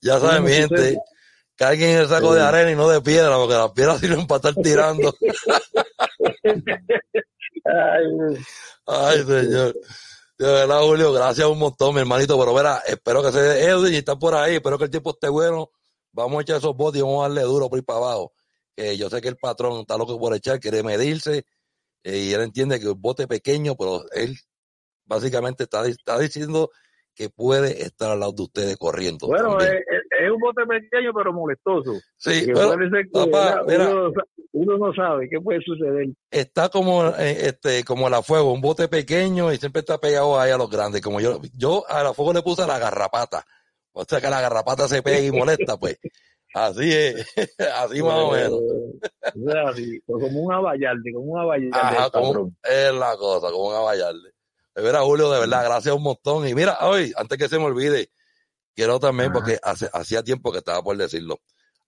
[0.00, 0.98] Ya saben, mi gente, sucede.
[1.56, 2.38] carguen el saco Sí.
[2.40, 5.14] de arena y no de piedra, porque las piedras sirven para estar tirando.
[7.64, 8.04] Ay,
[8.86, 9.74] Ay, señor.
[10.36, 12.38] De verdad, Julio, gracias un montón, mi hermanito.
[12.38, 14.56] Pero verá, espero que se dé Edwin y está por ahí.
[14.56, 15.70] Espero que el tiempo esté bueno.
[16.12, 18.32] Vamos a echar esos botes y vamos a darle duro por ir para abajo.
[18.76, 21.44] Eh, yo sé que el patrón está loco por echar, quiere medirse.
[22.02, 24.36] eh, y él entiende que el bote es pequeño, pero él
[25.04, 26.70] básicamente está, está diciendo
[27.14, 29.28] que puede estar al lado de ustedes corriendo.
[29.28, 29.82] bueno, también.
[30.24, 31.92] Es, un bote pequeño pero molestoso.
[32.16, 33.66] sí, pero que, papá, ¿verdad?
[33.66, 33.90] mira.
[33.90, 34.12] uno,
[34.52, 36.08] uno no sabe qué puede suceder.
[36.30, 40.38] está como eh, este como el a fuego, un bote pequeño y siempre está pegado
[40.38, 41.00] ahí a los grandes.
[41.02, 43.44] Como yo, yo a la fuego le puse la garrapata.
[43.92, 45.98] O sea que la garrapata se pega y molesta, pues.
[46.54, 47.26] Así es,
[47.76, 48.60] así más o menos.
[48.60, 52.56] Eh, o sea, así, pues como un abayalde, como un Ajá, como, patrón.
[52.62, 54.30] es la cosa, como un abayarle.
[54.76, 56.46] De veras, Julio, de verdad, gracias un montón.
[56.46, 58.10] Y mira, hoy, antes que se me olvide,
[58.74, 59.38] quiero también, Ajá.
[59.40, 61.40] porque hace, hacía tiempo que estaba por decirlo,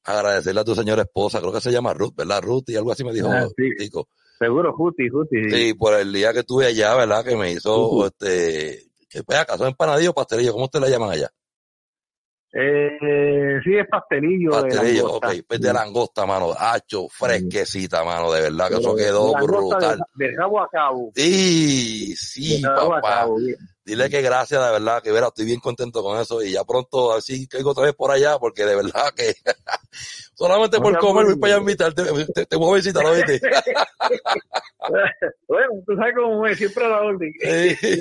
[0.05, 2.40] agradecerle a tu señora esposa, creo que se llama Ruth, ¿verdad?
[2.42, 3.70] Ruth y algo así me dijo, Ah, sí.
[3.79, 4.09] Tico.
[4.38, 5.51] Seguro, Juti, Juti.
[5.51, 7.25] Sí, por el día que estuve allá, ¿verdad?
[7.25, 11.31] Que me hizo, este, que pues acá son empanadillos pastelillos, ¿cómo ustedes la llaman allá?
[12.53, 14.51] Eh, sí, es pastelillo.
[14.51, 15.29] de Pastelillos, langosta.
[15.29, 20.01] ok, pues de langosta, mano, hacho, fresquecita, mano, de verdad, que eso quedó de brutal.
[20.14, 21.11] De, de cabo a cabo.
[21.14, 23.01] Sí, sí, de a papá.
[23.11, 23.37] cabo.
[23.87, 27.12] Dile que gracias, de verdad, que verá, estoy bien contento con eso y ya pronto
[27.12, 29.33] así caigo otra vez por allá porque de verdad que
[30.35, 32.03] solamente No por comer voy para allá a invitarte,
[32.35, 33.40] te, te voy a visitar, ¿oíste?
[35.46, 37.33] bueno, tú sabes cómo es, siempre a la orden.
[37.40, 38.01] Sí.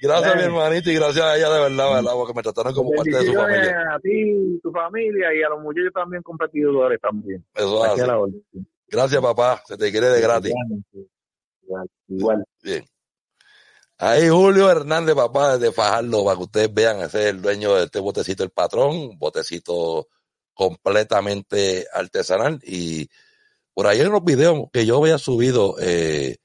[0.00, 2.12] Gracias, mi hermanito, y gracias a ella, de verdad, ¿verdad?
[2.14, 3.94] Porque me trataron como parte de su familia.
[3.94, 7.44] A ti, tu familia y a los muchachos también competidores también.
[7.54, 8.10] Eso es así.
[8.88, 9.62] Gracias, papá.
[9.66, 10.54] Se te quiere de gratis.
[11.62, 12.44] Igual, igual.
[12.62, 12.82] Bien.
[14.02, 17.84] Ahí Julio Hernández, papá, desde Fajardo, para que ustedes vean, ese es el dueño de
[17.84, 20.08] este botecito, el patrón, botecito
[20.54, 22.58] completamente artesanal.
[22.64, 23.10] Y
[23.74, 26.38] por ahí hay unos videos que yo había subido eh,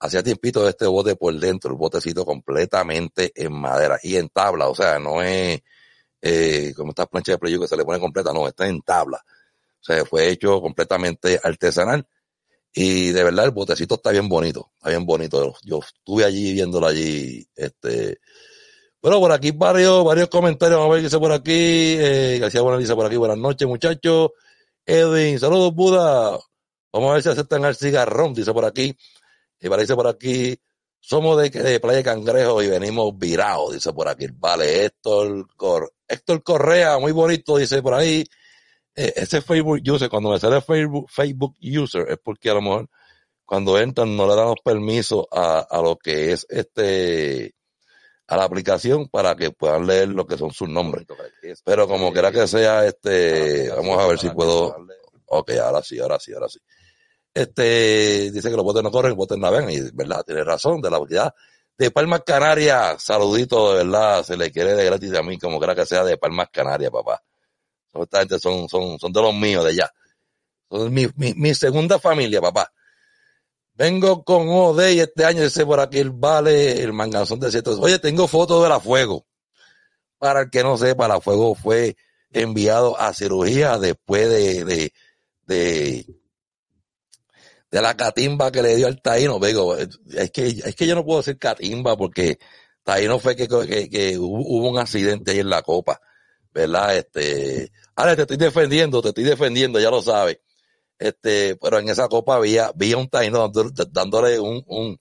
[0.00, 4.68] hacía tiempito de este bote por dentro, el botecito completamente en madera y en tabla,
[4.68, 5.60] o sea, no es
[6.22, 9.24] eh, como estas planchas de playo que se le pone completa, no, está en tabla.
[9.80, 12.04] O sea, fue hecho completamente artesanal.
[12.78, 15.54] Y de verdad el botecito está bien bonito, está bien bonito.
[15.64, 18.20] Yo estuve allí viéndolo allí, este.
[19.00, 21.96] Bueno, por aquí varios, varios comentarios, vamos a ver qué dice por aquí.
[21.98, 24.32] Eh, García Bueno dice por aquí, buenas noches muchachos.
[24.84, 26.38] Edwin, saludos Buda.
[26.92, 28.94] Vamos a ver si aceptan al cigarrón, dice por aquí.
[29.58, 30.54] Y para por aquí,
[31.00, 34.26] somos de, de Playa Cangrejo y venimos virados, dice por aquí.
[34.34, 38.22] Vale, Héctor, Cor Héctor Correa, muy bonito, dice por ahí.
[38.96, 42.88] Eh, ese Facebook user, cuando me sale Facebook, Facebook user, es porque a lo mejor
[43.44, 47.54] cuando entran no le damos permiso a, a lo que es este,
[48.26, 51.06] a la aplicación para que puedan leer lo que son sus nombres.
[51.64, 54.74] Pero como quiera que sea, este, vamos a ver si puedo.
[55.26, 56.58] Ok, ahora sí, ahora sí, ahora sí.
[57.34, 60.90] Este, dice que los botes no corren, los botes navegan, y verdad, tiene razón, de
[60.90, 61.34] la unidad
[61.78, 65.74] de Palmas Canarias, saludito, de verdad, se le quiere de gratis a mí, como quiera
[65.74, 67.22] que sea de Palmas Canarias, papá.
[68.02, 69.90] Esta son, son, son de los míos de allá.
[70.70, 72.72] Son mi, mi, mi segunda familia, papá.
[73.76, 77.78] Vengo con OD y este año ese por aquí el vale, el manganzón de ciertos.
[77.78, 79.26] Oye, tengo fotos de la fuego.
[80.18, 81.94] Para el que no sepa, la fuego fue
[82.30, 84.92] enviado a cirugía después de, de,
[85.46, 86.06] de,
[87.70, 89.38] la catimba que le dio al Taíno.
[89.38, 92.38] Digo, es que, es que yo no puedo decir catimba porque
[92.82, 96.00] Taíno fue que, que, que hubo un accidente ahí en la copa.
[96.54, 96.96] ¿Verdad?
[96.96, 100.38] Este, ahora te estoy defendiendo, te estoy defendiendo, ya lo sabes.
[100.98, 103.50] Este, pero en esa copa había, había un taíno
[103.90, 104.98] dándole un, un,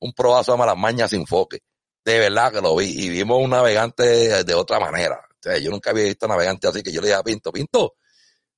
[0.00, 1.60] un probazo a Malamaña sin foque.
[2.04, 2.86] De verdad que lo vi.
[2.86, 5.20] Y vimos un navegante de otra manera.
[5.30, 7.52] O sea, yo nunca había visto un navegante así que yo le dije a Pinto,
[7.52, 7.94] Pinto,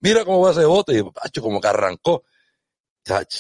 [0.01, 0.97] mira cómo va ese bote.
[0.99, 2.25] Y pacho, como que arrancó.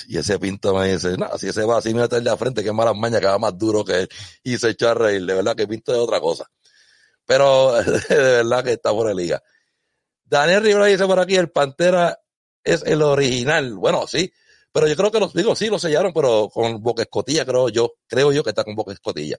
[0.08, 2.72] Y ese Pinto me dice, no, si ese va así, mira de la frente, que
[2.72, 4.08] Malamaña que va más duro que él.
[4.42, 5.24] Y se echó a reír.
[5.24, 6.46] De verdad que Pinto es otra cosa.
[7.24, 7.72] Pero
[8.08, 9.42] de verdad que está por el liga.
[10.30, 12.20] Daniel Rivera dice por aquí, el Pantera
[12.62, 13.74] es el original.
[13.74, 14.32] Bueno, sí,
[14.72, 17.94] pero yo creo que los digo, sí, lo sellaron, pero con boca escotilla, creo yo,
[18.06, 19.38] creo yo que está con boca escotilla.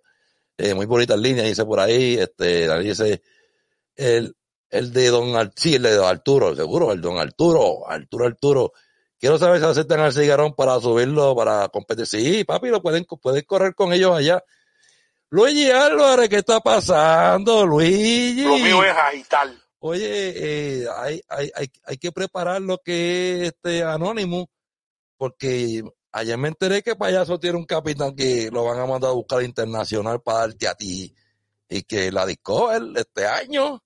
[0.57, 3.21] Eh, muy bonitas líneas, dice por ahí, este, dice,
[3.95, 4.35] el,
[4.69, 8.73] el de Don Arturo, sí, el de Don Arturo, seguro, el Don Arturo, Arturo, Arturo.
[9.17, 12.05] Quiero saber si aceptan al cigarrón para subirlo, para competir.
[12.05, 14.43] Sí, papi, lo pueden, pueden correr con ellos allá.
[15.29, 18.43] Luigi Álvarez, ¿qué está pasando, Luigi?
[18.43, 19.60] Lo mío es agitar.
[19.83, 24.47] Oye, eh, hay, hay, hay, hay que preparar lo que es este anónimo,
[25.17, 29.13] porque ayer me enteré que Payaso tiene un capitán que lo van a mandar a
[29.13, 31.15] buscar internacional para darte a ti,
[31.67, 33.83] y que la disco él este año,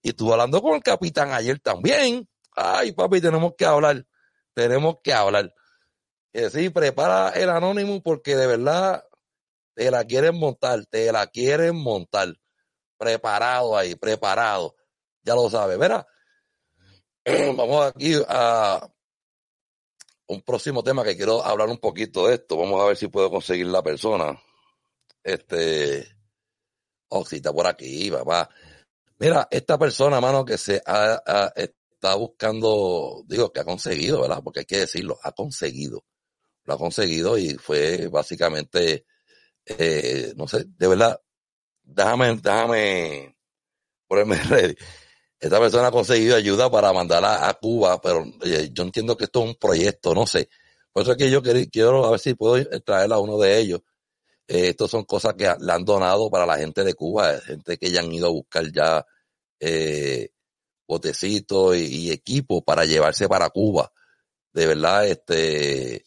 [0.00, 2.26] y estuve hablando con el capitán ayer también.
[2.52, 4.06] Ay, papi, tenemos que hablar,
[4.54, 5.52] tenemos que hablar.
[6.32, 9.04] Que sí, prepara el anónimo porque de verdad
[9.74, 12.28] te la quieren montar, te la quieren montar.
[12.96, 14.75] Preparado ahí, preparado
[15.26, 15.76] ya lo sabe.
[15.76, 16.06] Verá,
[17.56, 18.88] vamos aquí a
[20.28, 22.56] un próximo tema que quiero hablar un poquito de esto.
[22.56, 24.40] Vamos a ver si puedo conseguir la persona.
[25.22, 26.06] Este,
[27.08, 28.48] oh, si está por aquí, papá.
[29.18, 34.40] Mira, esta persona, mano, que se ha, ha, está buscando, digo, que ha conseguido, ¿verdad?
[34.44, 36.04] Porque hay que decirlo, ha conseguido.
[36.64, 39.06] Lo ha conseguido y fue básicamente,
[39.64, 41.20] eh, no sé, de verdad,
[41.82, 43.36] déjame, déjame
[44.06, 44.76] ponerme ready
[45.38, 49.42] esta persona ha conseguido ayuda para mandarla a Cuba, pero eh, yo entiendo que esto
[49.42, 50.48] es un proyecto, no sé.
[50.92, 53.80] Por eso es que yo quiero, a ver si puedo traer a uno de ellos.
[54.48, 57.90] Eh, estos son cosas que le han donado para la gente de Cuba, gente que
[57.90, 59.04] ya han ido a buscar ya
[59.60, 60.30] eh,
[60.86, 63.92] botecitos y, y equipo para llevarse para Cuba.
[64.52, 66.06] De verdad, este,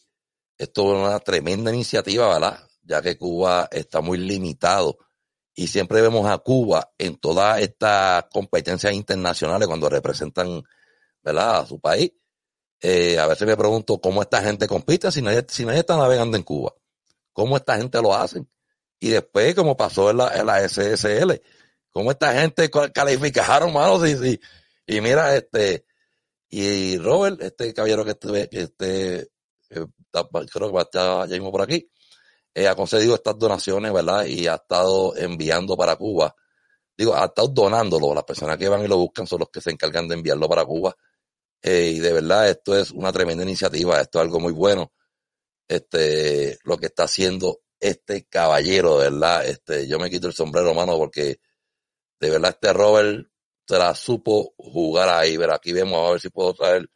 [0.58, 2.58] esto es una tremenda iniciativa, ¿verdad?
[2.82, 4.98] Ya que Cuba está muy limitado
[5.54, 10.62] y siempre vemos a Cuba en todas estas competencias internacionales cuando representan
[11.22, 11.60] ¿verdad?
[11.60, 12.12] a su país.
[12.80, 16.36] Eh, a veces me pregunto cómo esta gente compite si nadie, si nadie está navegando
[16.36, 16.74] en Cuba.
[17.32, 18.44] ¿Cómo esta gente lo hace?
[18.98, 21.40] Y después, como pasó en la, en la SSL,
[21.90, 24.40] cómo esta gente calificaron, manos y,
[24.86, 25.84] y, mira, este,
[26.48, 29.30] y Robert, este caballero que este, este,
[29.68, 31.90] creo que va a estar ya mismo por aquí,
[32.54, 34.24] eh, ha concedido estas donaciones, ¿verdad?
[34.26, 36.34] Y ha estado enviando para Cuba.
[36.96, 38.14] Digo, ha estado donándolo.
[38.14, 40.64] Las personas que van y lo buscan son los que se encargan de enviarlo para
[40.64, 40.94] Cuba.
[41.62, 44.00] Eh, y de verdad, esto es una tremenda iniciativa.
[44.00, 44.92] Esto es algo muy bueno.
[45.68, 49.46] Este, lo que está haciendo este caballero, de verdad.
[49.46, 51.40] Este, yo me quito el sombrero, mano, porque
[52.20, 53.28] de verdad este Robert
[53.66, 55.36] se la supo jugar ahí.
[55.36, 56.88] Ver, aquí vemos a ver si puedo traer.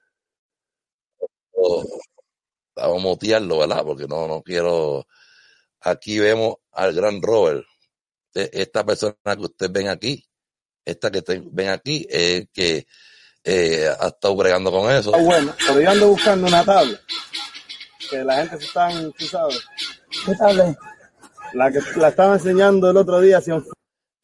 [2.77, 3.85] Vamos a mutearlo, ¿verdad?
[3.85, 5.07] Porque no, no quiero
[5.85, 7.64] Aquí vemos al gran Robert.
[8.35, 10.24] E, esta persona que ustedes ven aquí,
[10.85, 11.22] esta que
[11.53, 12.87] ven aquí, es que
[13.45, 15.14] eh, ha estado bregando con eso.
[15.14, 17.01] Ah, bueno, pero yo ando buscando una tabla.
[18.11, 19.62] Que la gente se están, tú sabes.
[20.24, 20.76] ¿Qué tabla?
[21.53, 23.62] La que la estaba enseñando el otro día hacia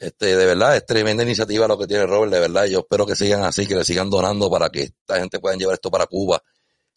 [0.01, 2.65] este, de verdad, es tremenda iniciativa lo que tiene Robert, de verdad.
[2.65, 5.75] Yo espero que sigan así, que le sigan donando para que esta gente pueda llevar
[5.75, 6.43] esto para Cuba.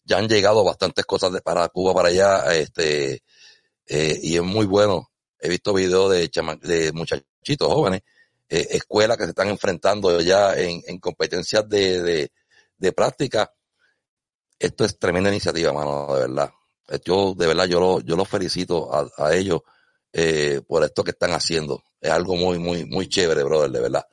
[0.04, 2.54] Ya han llegado bastantes cosas de, para Cuba, para allá.
[2.54, 3.22] Este,
[3.86, 5.10] eh, y es muy bueno.
[5.38, 6.30] He visto videos de,
[6.62, 8.02] de muchachitos jóvenes,
[8.48, 12.32] eh, escuelas que se están enfrentando ya en, en competencias de, de,
[12.78, 13.52] de, práctica.
[14.58, 16.50] Esto es tremenda iniciativa, mano, de verdad.
[17.04, 19.60] Yo, de verdad, yo lo, yo los felicito a, a ellos.
[20.12, 21.82] eh, por esto que están haciendo.
[22.00, 24.04] Es algo muy, muy, muy chévere, brother, de verdad.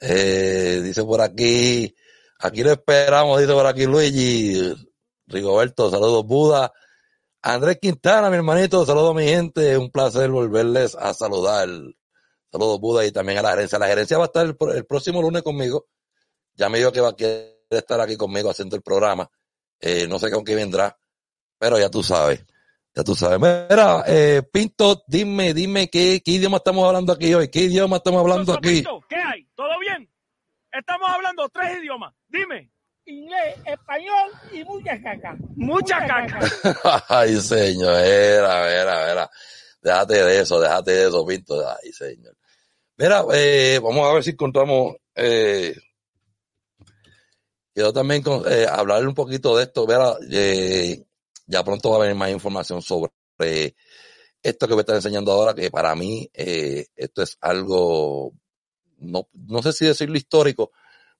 [0.00, 1.94] Eh, dice por aquí,
[2.40, 4.74] aquí lo esperamos, dice por aquí Luigi,
[5.26, 6.72] Rigoberto, saludos Buda.
[7.46, 11.68] Andrés Quintana, mi hermanito, saludos mi gente, un placer volverles a saludar.
[12.50, 13.78] Saludos Buda y también a la gerencia.
[13.78, 15.88] La gerencia va a estar el, el próximo lunes conmigo.
[16.54, 19.30] Ya me dijo que va a querer estar aquí conmigo haciendo el programa.
[19.78, 20.98] Eh, no sé con qué vendrá,
[21.58, 22.46] pero ya tú sabes.
[22.94, 23.38] Ya tú sabes.
[23.38, 27.50] Mira, eh, Pinto, dime, dime qué, qué idioma estamos hablando aquí hoy.
[27.50, 28.76] ¿Qué idioma estamos hablando aquí?
[28.76, 29.46] Pinto, ¿Qué hay?
[29.54, 30.10] ¿Todo bien?
[30.72, 32.14] Estamos hablando tres idiomas.
[32.26, 32.70] Dime.
[33.06, 35.36] Inglés, español y mucha caca.
[35.56, 36.40] Mucha caca.
[37.08, 39.30] Ay, señor, era, era, era.
[39.82, 41.68] Déjate de eso, déjate de eso, Pinto.
[41.68, 42.34] Ay, señor.
[42.96, 45.74] Mira, eh, vamos a ver si encontramos, eh,
[47.74, 49.86] quiero también con- eh, hablar un poquito de esto.
[49.86, 51.02] Mira, eh,
[51.46, 53.10] ya pronto va a venir más información sobre
[54.42, 58.32] esto que me están enseñando ahora, que para mí eh, esto es algo,
[58.98, 60.70] no, no sé si decirlo histórico,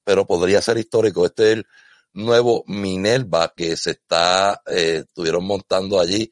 [0.04, 1.26] pero podría ser histórico.
[1.26, 1.66] Este es el
[2.12, 6.30] nuevo Minerva que se está, eh, estuvieron montando allí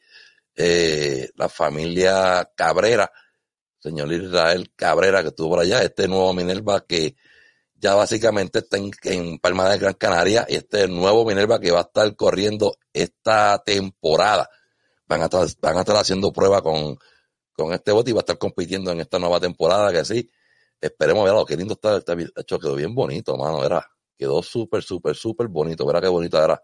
[0.55, 3.11] eh, la familia Cabrera,
[3.81, 7.17] señor Israel Cabrera que estuvo por allá, este nuevo Minerva que
[7.75, 11.81] ya básicamente está en, en Palma de Gran Canaria y este nuevo Minerva que va
[11.81, 14.49] a estar corriendo esta temporada.
[15.09, 16.97] Van a estar, van a estar haciendo prueba con,
[17.55, 20.31] con este bote y va a estar compitiendo en esta nueva temporada que sí.
[20.83, 25.15] Esperemos verlo, qué lindo está, está hecho, quedó bien bonito, mano, era, quedó súper, súper,
[25.15, 26.61] súper bonito, verá qué bonita era.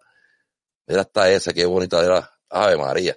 [0.88, 3.16] Mira hasta ese, qué bonita era, Ave María.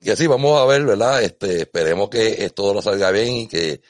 [0.00, 1.22] Y así vamos a ver, ¿verdad?
[1.22, 3.82] Este, esperemos que todo lo salga bien y que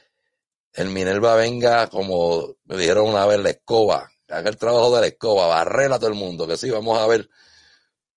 [0.72, 5.06] el Minerva venga como me dijeron una vez la escoba, haga el trabajo de la
[5.06, 7.30] escoba, barrera a todo el mundo, que sí, vamos a ver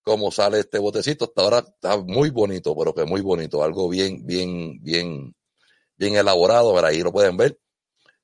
[0.02, 1.26] cómo sale este botecito.
[1.26, 5.36] Hasta ahora está muy bonito, pero que muy bonito, algo bien, bien, bien,
[5.98, 6.90] bien elaborado, ¿verdad?
[6.90, 7.58] ahí lo pueden ver.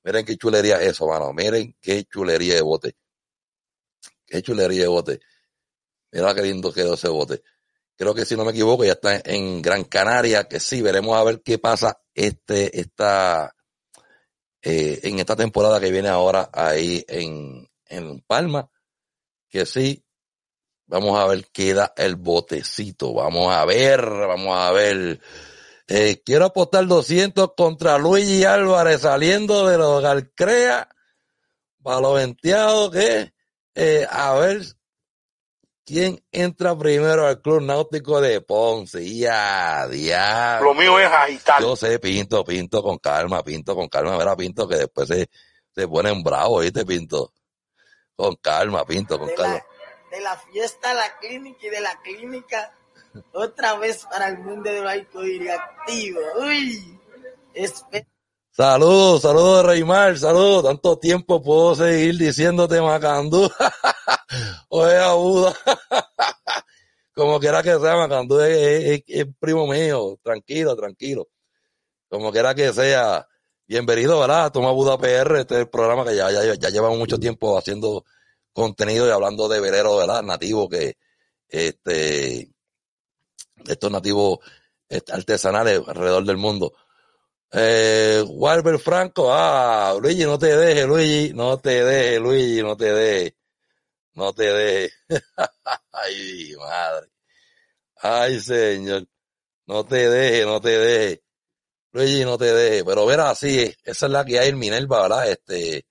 [0.05, 1.33] Miren qué chulería es eso, mano.
[1.33, 2.97] Miren qué chulería de bote.
[4.27, 5.21] Qué chulería de bote.
[6.13, 7.43] Mira qué lindo quedó ese bote.
[7.97, 11.25] Creo que si no me equivoco ya está en Gran Canaria, que sí, veremos a
[11.25, 13.55] ver qué pasa este, esta,
[14.63, 18.69] eh, en esta temporada que viene ahora ahí en, en Palma,
[19.49, 20.05] que sí,
[20.87, 25.21] vamos a ver qué da el botecito, vamos a ver, vamos a ver.
[25.87, 30.89] Eh, quiero apostar 200 contra Luigi Álvarez saliendo de los Galcrea,
[31.83, 33.35] para los venteados que,
[33.75, 34.63] eh, a ver
[35.85, 39.05] quién entra primero al Club Náutico de Ponce.
[39.15, 40.69] Ya, diablo.
[40.73, 41.61] Lo mío es agitar.
[41.61, 45.29] Yo sé, Pinto, Pinto con calma, Pinto con calma, verá, Pinto, que después se,
[45.75, 47.33] se ponen bravos, ¿viste, Pinto?
[48.17, 49.55] Con calma, Pinto, con de calma.
[49.57, 52.73] la, de la fiesta a la clínica y de la clínica
[53.33, 56.21] otra vez para el mundo del arcoíris activo.
[56.41, 56.99] Uy,
[58.51, 60.65] Saludos, saludos, Reymar, saludos.
[60.65, 63.51] Tanto tiempo puedo seguir diciéndote Macandú.
[64.69, 65.55] Oye, Abuda.
[67.15, 69.03] Como quiera que sea, Macandú es
[69.41, 70.19] primo mío.
[70.23, 71.29] Tranquilo, tranquilo.
[72.09, 73.27] Como quiera que sea.
[73.67, 74.53] Bienvenido, ¿verdad?
[74.53, 78.05] Toma Buda PR, este es el programa que ya, ya, ya llevamos mucho tiempo haciendo
[78.53, 80.23] contenido y hablando de velero, ¿verdad?
[80.23, 80.99] Nativo que,
[81.49, 82.54] este,
[83.67, 84.39] estos nativos
[85.13, 86.73] artesanales alrededor del mundo.
[87.53, 92.93] Eh, Walter Franco, ah, Luigi, no te dejes, Luigi, no te dejes, Luigi, no te
[92.93, 93.35] dejes,
[94.15, 94.93] no te dejes.
[95.93, 97.09] Ay, madre.
[97.97, 99.07] Ay, señor,
[99.67, 101.21] no te dejes, no te dejes.
[101.93, 102.85] Luigi, no te dejes.
[102.85, 105.31] Pero verá, así, esa es la que hay en Minerva, ¿verdad?
[105.31, 105.87] Este,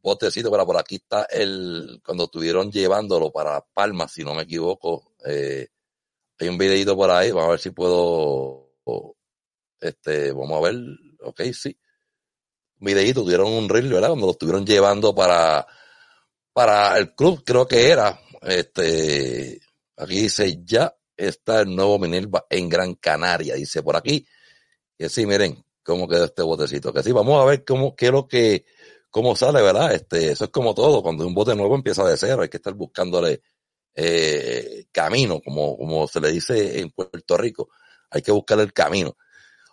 [0.00, 5.14] botecito, pero por aquí está el, cuando estuvieron llevándolo para Palma, si no me equivoco,
[5.26, 5.68] eh,
[6.38, 8.70] hay un videito por ahí, vamos a ver si puedo,
[9.80, 10.76] este, vamos a ver,
[11.22, 11.78] ok, sí.
[12.80, 14.08] Un videito, tuvieron un reel, ¿verdad?
[14.08, 15.66] Cuando lo estuvieron llevando para,
[16.52, 19.60] para el club, creo que era, este,
[19.96, 24.26] aquí dice, ya está el nuevo Minerva en Gran Canaria, dice por aquí,
[24.96, 28.12] que sí, miren cómo quedó este botecito, que sí, vamos a ver cómo, qué es
[28.12, 28.64] lo que,
[29.10, 29.92] cómo sale, ¿verdad?
[29.94, 32.74] Este, eso es como todo, cuando un bote nuevo empieza de cero, hay que estar
[32.74, 33.42] buscándole,
[33.94, 37.68] eh, camino, como, como se le dice en Puerto Rico,
[38.10, 39.16] hay que buscar el camino.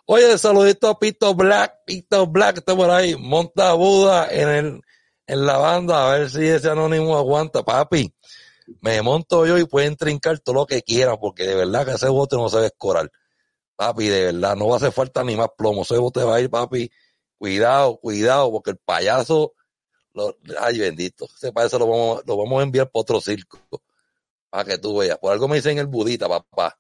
[0.08, 4.82] Oye, saludito a Pito Black, Pito Black está por ahí, monta Buda en el,
[5.28, 8.14] en la banda, a ver si ese anónimo aguanta, papi.
[8.82, 12.08] Me monto yo y pueden trincar todo lo que quieran, porque de verdad que ese
[12.10, 13.12] bote no se va a escorar.
[13.76, 15.82] Papi, de verdad, no va a hacer falta ni más plomo.
[15.84, 16.90] Ese bote va a ir, papi.
[17.38, 19.54] Cuidado, cuidado, porque el payaso,
[20.14, 23.60] lo- ay bendito, ese payaso lo vamos, lo vamos a enviar para otro circo.
[24.56, 25.18] Para que tú veas.
[25.18, 26.78] Por algo me dicen el budita, papá.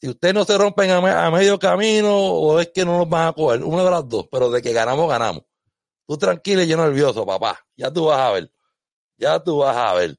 [0.00, 3.08] si ustedes no se rompen a, me- a medio camino o es que no nos
[3.08, 5.44] van a coger, una de las dos, pero de que ganamos, ganamos.
[6.06, 7.60] Tú tranquilo y yo nervioso, papá.
[7.76, 8.52] Ya tú vas a ver.
[9.18, 10.18] Ya tú vas a ver.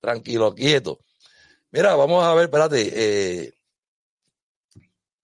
[0.00, 1.00] Tranquilo, quieto.
[1.72, 2.92] Mira, vamos a ver, espérate.
[3.46, 3.54] Eh,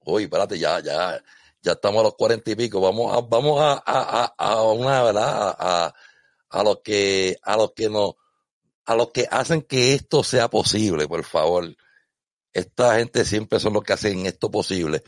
[0.07, 1.23] uy, espérate, ya, ya,
[1.63, 2.81] ya estamos a los cuarenta y pico.
[2.81, 5.57] Vamos a, vamos a, a, a, a una, ¿verdad?
[5.59, 5.95] A,
[6.51, 8.15] a los que, a los que nos,
[8.87, 11.67] a los que hacen que esto sea posible, por favor.
[12.53, 15.03] Esta gente siempre son los que hacen esto posible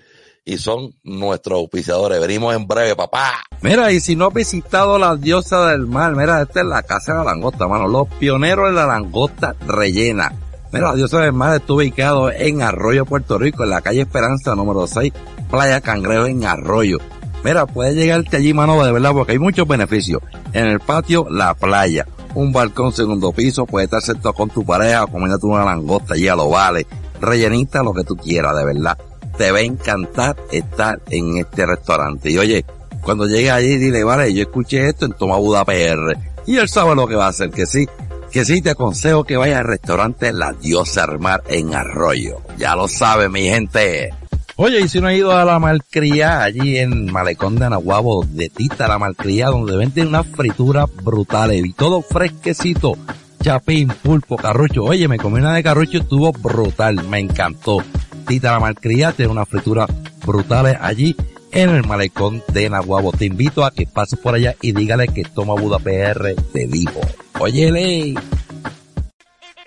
[0.45, 2.21] y son nuestros auspiciadores.
[2.21, 3.43] Venimos en breve, papá.
[3.61, 7.13] Mira, y si no has visitado la diosa del mar, mira, esta es la casa
[7.13, 7.87] de la langosta, mano.
[7.89, 10.33] Los pioneros de la langosta rellena.
[10.73, 14.55] Mira, la diosa del mar está ubicado en Arroyo, Puerto Rico, en la calle Esperanza
[14.55, 15.13] número 6,
[15.51, 16.99] Playa Cangrejo en Arroyo.
[17.45, 20.23] Mira, puedes llegarte allí, mano, de verdad, porque hay muchos beneficios.
[20.53, 22.07] En el patio, la playa.
[22.35, 26.35] Un balcón segundo piso, puedes estar sentado con tu pareja, comiéndote una langosta allí a
[26.35, 26.87] lo vale.
[27.21, 28.97] Rellenita lo que tú quieras, de verdad.
[29.37, 32.31] Te va a encantar estar en este restaurante.
[32.31, 32.65] Y oye,
[33.03, 36.17] cuando llegue allí, dile, vale, yo escuché esto en Toma Buda PR.
[36.47, 37.87] Y él sabe lo que va a hacer, que sí.
[38.31, 42.41] Que sí, te aconsejo que vayas al restaurante La Diosa del Mar en Arroyo.
[42.57, 44.15] Ya lo sabe, mi gente.
[44.57, 48.51] Oye, y si no ha ido a la malcría allí en Malecón de Anahuabo, de
[48.51, 52.97] Tita la malcría, donde venden unas frituras brutales y todo fresquecito.
[53.43, 54.85] Chapín, pulpo, carrucho.
[54.85, 57.79] Oye, me comí una de carrucho, estuvo brutal, me encantó.
[58.27, 59.89] Tita la malcría tiene unas frituras
[60.25, 61.17] brutales allí
[61.51, 63.13] en el Malecón de Nahuabo.
[63.13, 67.01] Te invito a que pases por allá y dígale que Toma Buda PR te dijo.
[67.39, 68.15] Óyele.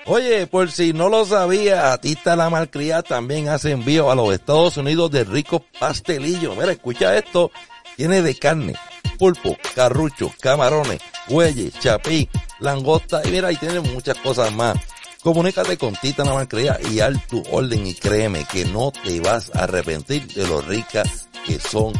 [0.07, 4.77] Oye, por si no lo sabía, Tita la Malcría también hace envío a los Estados
[4.77, 6.55] Unidos de ricos pastelillos.
[6.55, 7.51] Mira, escucha esto.
[7.97, 8.75] Tiene de carne,
[9.17, 12.29] pulpo, carrucho, camarones, bueyes, chapín,
[12.59, 14.77] langosta y mira, y tiene muchas cosas más.
[15.23, 19.49] Comunícate con Tita la Malcría y haz tu orden y créeme que no te vas
[19.55, 21.93] a arrepentir de lo ricas que son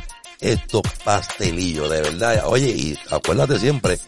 [0.52, 2.44] estos pastelillos, de verdad.
[2.48, 4.00] Oye, y acuérdate siempre,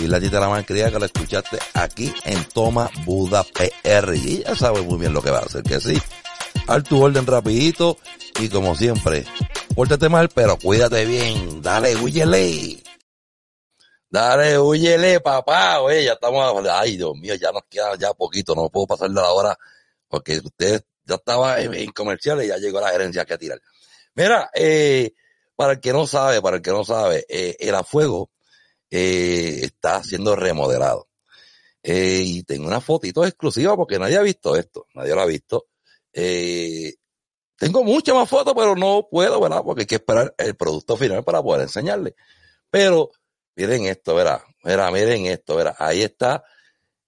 [0.00, 4.14] y la tita la malcriada que la escuchaste aquí en Toma Buda PR.
[4.14, 6.00] Y ella sabe muy bien lo que va a hacer, que sí.
[6.66, 7.96] Haz tu orden rapidito
[8.40, 9.24] y como siempre,
[9.74, 11.62] pórtate mal, pero cuídate bien.
[11.62, 12.82] Dale, huyele.
[14.08, 15.80] Dale, huyele, papá.
[15.80, 19.30] Oye, ya estamos, ay, Dios mío, ya nos queda ya poquito, no puedo pasarle la
[19.30, 19.58] hora
[20.08, 23.60] porque usted ya estaba en, comerciales y ya llegó la gerencia que tirar.
[24.14, 25.12] Mira, eh,
[25.56, 28.30] para el que no sabe, para el que no sabe, eh, el afuego
[28.90, 31.08] eh, está siendo remodelado.
[31.82, 35.66] Eh, y tengo una fotito exclusiva porque nadie ha visto esto, nadie lo ha visto.
[36.12, 36.94] Eh,
[37.56, 39.62] tengo muchas más fotos, pero no puedo, ¿verdad?
[39.64, 42.14] Porque hay que esperar el producto final para poder enseñarle.
[42.70, 43.10] Pero
[43.54, 44.42] miren esto, ¿verdad?
[44.64, 45.76] Mira, miren esto, ¿verdad?
[45.78, 46.44] Ahí está,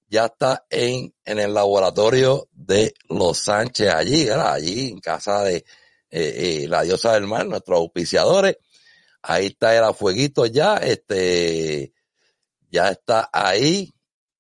[0.07, 4.53] ya está en, en el laboratorio de Los Sánchez, allí, ¿verdad?
[4.55, 5.65] Allí en casa de
[6.11, 8.57] eh, eh, la diosa del mar, nuestros auspiciadores.
[9.23, 11.93] Ahí está el afueguito ya, este,
[12.71, 13.93] ya está ahí.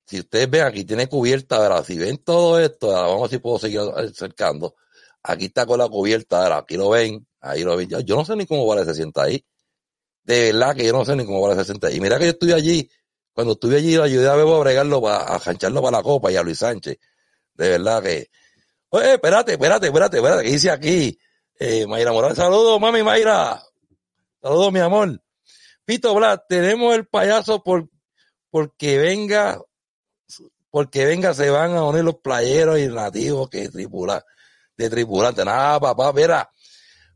[0.06, 1.84] Si ustedes ven, aquí tiene cubierta, ¿verdad?
[1.84, 4.76] Si ven todo esto, vamos a ver si puedo seguir acercando.
[5.22, 6.58] Aquí está con la cubierta, ¿verdad?
[6.58, 7.88] aquí lo ven, ahí lo ven.
[7.88, 9.44] Yo, no sé ni cómo vale se sienta ahí.
[10.22, 11.96] De verdad que yo no sé ni cómo vale se sienta ahí.
[11.96, 12.90] Y mira que yo estuve allí,
[13.34, 16.32] cuando estuve allí, lo ayudé a Bebo a bregarlo, para, a jancharlo para la copa
[16.32, 16.98] y a Luis Sánchez.
[17.54, 18.30] De verdad que,
[18.90, 21.18] oye, espérate, espérate, espérate, espérate, que dice aquí,
[21.58, 23.62] eh, Mayra Morales, saludos, mami Mayra.
[24.40, 25.20] Saludos, mi amor.
[25.84, 27.88] Pito Blas, tenemos el payaso por,
[28.50, 29.60] porque venga,
[30.70, 34.20] porque venga, se van a unir los playeros y nativos que tripulan,
[34.76, 35.44] de tripulante.
[35.44, 36.50] Nada, papá, mira.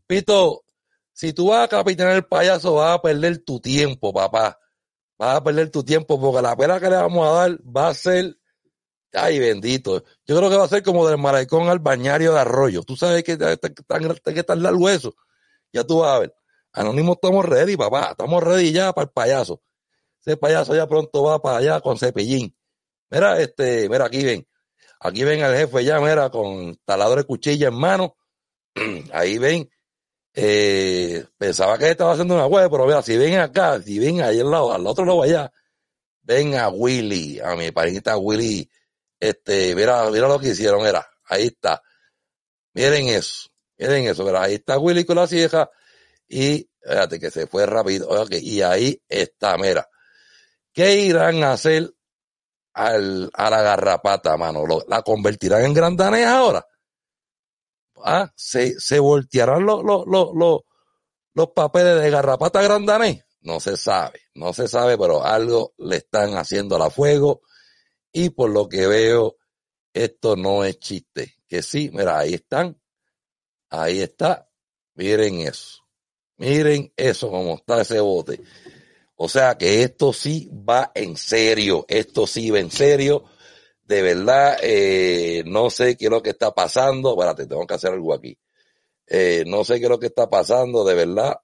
[0.07, 0.65] Pito,
[1.13, 4.59] si tú vas a capitanear el payaso, vas a perder tu tiempo, papá.
[5.19, 7.95] Vas a perder tu tiempo porque la pena que le vamos a dar va a
[7.95, 8.37] ser,
[9.13, 10.05] ay bendito.
[10.27, 12.83] Yo creo que va a ser como del malecón al bañario de arroyo.
[12.83, 15.15] Tú sabes que hay que estar largo eso.
[15.73, 16.35] Ya tú vas a ver.
[16.73, 18.11] Anónimo estamos ready, papá.
[18.13, 19.63] Estamos ready ya para el payaso.
[20.25, 22.57] Ese payaso ya pronto va para allá con cepillín.
[23.11, 24.47] Mira, este, mira, aquí ven.
[25.01, 28.17] Aquí ven al jefe ya, mira, con talador de cuchilla en mano.
[29.13, 29.69] Ahí ven.
[30.35, 34.41] Eh, pensaba que estaba haciendo una web, pero mira, si ven acá, si ven ahí
[34.41, 35.53] al lado, al otro lado allá,
[36.23, 38.71] ven a Willy, a mi pareja Willy.
[39.23, 41.81] Este, mira, mira lo que hicieron, mira, ahí está.
[42.75, 45.71] Miren eso, miren eso, mira, ahí está Willy con la cieja
[46.27, 49.89] y, fíjate que se fue rápido, y ahí está, mira.
[50.73, 51.89] ¿Qué irán a hacer
[52.73, 54.67] al, a la garrapata, mano?
[54.67, 56.67] ¿Lo- ¿La convertirán en grandanés ahora?
[58.05, 60.61] Ah, ¿se, se voltearán los, los, los, los,
[61.35, 63.25] los papeles de garrapata grandanés?
[63.43, 67.43] No se sabe, no se sabe, pero algo le están haciendo a la fuego
[68.13, 69.37] y por lo que veo,
[69.93, 71.35] esto no es chiste.
[71.49, 72.81] Que sí, mira, ahí están.
[73.71, 74.49] Ahí está.
[74.95, 75.83] Miren eso.
[76.37, 78.41] Miren eso, cómo está ese bote.
[79.17, 81.85] O sea que esto sí va en serio.
[81.89, 83.25] Esto sí va en serio.
[83.83, 87.13] De verdad, eh, no sé qué es lo que está pasando.
[87.13, 88.39] Espérate, tengo que hacer algo aquí.
[89.07, 91.37] Eh, no sé qué es lo que está pasando, de verdad.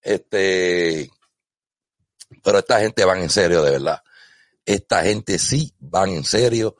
[0.00, 1.08] Este,
[2.42, 4.02] pero esta gente van en serio, de verdad.
[4.64, 6.76] Esta gente sí van en serio.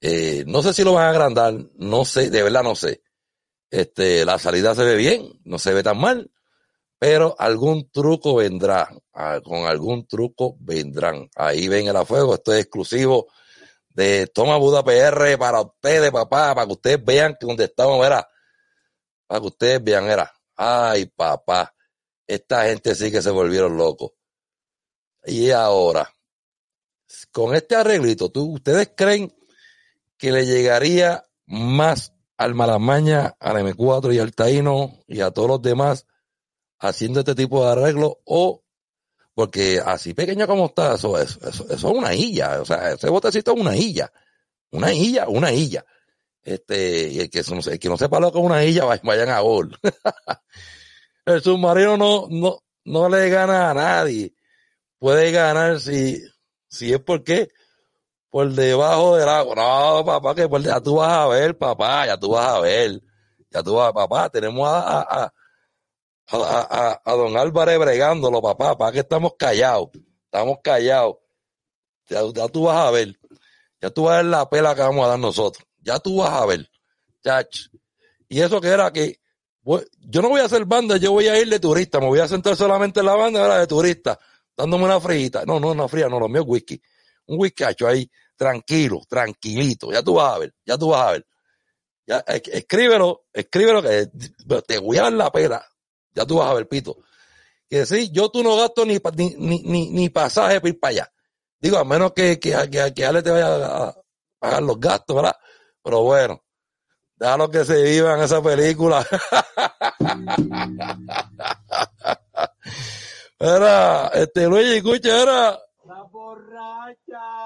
[0.00, 3.02] Eh, no sé si lo van a agrandar, no sé, de verdad no sé.
[3.70, 6.30] Este, la salida se ve bien, no se ve tan mal,
[6.98, 11.28] pero algún truco vendrá, ah, con algún truco vendrán.
[11.36, 13.28] Ahí ven el fuego, esto es exclusivo
[13.90, 18.26] de Toma Buda PR para ustedes, papá, para que ustedes vean que donde estamos, era,
[19.26, 21.74] para que ustedes vean, era, ay, papá,
[22.26, 24.12] esta gente sí que se volvieron locos.
[25.24, 26.12] Y ahora,
[27.32, 29.32] con este arreglito, ¿tú, ¿ustedes creen
[30.16, 35.62] que le llegaría más al Malamaña, al M4 y al Taíno y a todos los
[35.62, 36.06] demás
[36.78, 38.62] haciendo este tipo de arreglo o
[39.34, 43.54] porque así pequeño como está, eso es, eso, es una isla, o sea, ese botecito
[43.54, 44.12] es una isla,
[44.70, 45.84] una isla, una isla.
[46.42, 47.42] Este, y el que,
[47.78, 49.78] que no sepa lo que es una isla, vayan a gol.
[51.26, 54.34] el submarino no, no, no le gana a nadie.
[54.98, 56.22] Puede ganar si,
[56.70, 57.50] si es porque
[58.30, 59.54] por debajo del agua.
[59.56, 63.02] No, papá, que por, ya tú vas a ver, papá, ya tú vas a ver.
[63.50, 65.32] Ya tú vas, papá, tenemos a, a,
[66.32, 69.90] a, a, don Álvarez bregándolo, papá, para que estamos callados.
[70.24, 71.16] Estamos callados.
[72.08, 73.18] Ya, ya, tú vas a ver.
[73.80, 75.66] Ya tú vas a ver la pela que vamos a dar nosotros.
[75.80, 76.70] Ya tú vas a ver.
[77.24, 77.68] Chach.
[78.28, 79.18] Y eso que era que
[80.00, 82.00] yo no voy a hacer banda, yo voy a ir de turista.
[82.00, 84.18] Me voy a sentar solamente en la banda, era de turista,
[84.60, 85.44] dándome una frijita.
[85.44, 86.80] No, no, una fría, no, lo mío es whisky
[87.30, 89.92] un whiskacho ahí, tranquilo, tranquilito.
[89.92, 91.26] Ya tú vas a ver, ya tú vas a ver.
[92.06, 94.10] Ya, escríbelo, escríbelo que
[94.66, 95.64] te voy a dar la pena.
[96.12, 96.96] Ya tú vas a ver, Pito.
[97.68, 98.98] Que sí, yo tú no gasto ni,
[99.38, 101.12] ni, ni, ni pasaje para ir para allá.
[101.60, 103.96] Digo, a menos que, que, que, que Ale te vaya a
[104.40, 105.36] pagar los gastos, ¿verdad?
[105.82, 106.42] Pero bueno,
[107.14, 109.06] déjalo que se viva en esa película.
[113.40, 115.58] era, este Luis, escucha, era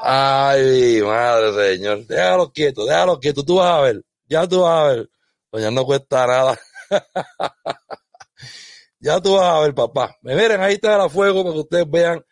[0.03, 2.07] Ay, madre señor.
[2.07, 3.45] Déjalo quieto, déjalo quieto.
[3.45, 4.05] Tú vas a ver.
[4.29, 5.11] Ya tú vas a ver.
[5.53, 6.59] Ya no cuesta nada.
[9.01, 10.17] ya tú vas a ver, papá.
[10.23, 12.25] Me miren, ahí está el fuego para que ustedes vean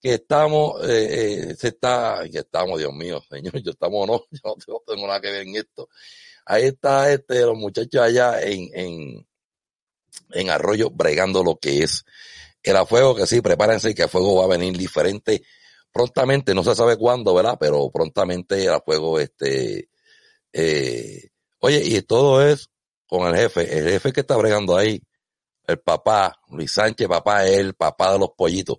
[0.00, 4.56] que estamos, eh, eh, se está, que estamos, Dios mío, señor, yo estamos no, yo
[4.66, 5.88] no tengo nada que ver en esto.
[6.46, 9.28] Ahí está este, los muchachos allá en, en,
[10.30, 12.04] en Arroyo bregando lo que es
[12.62, 15.42] el a fuego, que sí, prepárense que el fuego va a venir diferente
[15.92, 17.56] prontamente, no se sabe cuándo, ¿verdad?
[17.58, 19.88] Pero prontamente a fuego, este,
[20.52, 22.70] eh, oye, y todo es
[23.06, 25.02] con el jefe, el jefe que está bregando ahí,
[25.66, 28.78] el papá, Luis Sánchez, papá, es el papá de los pollitos,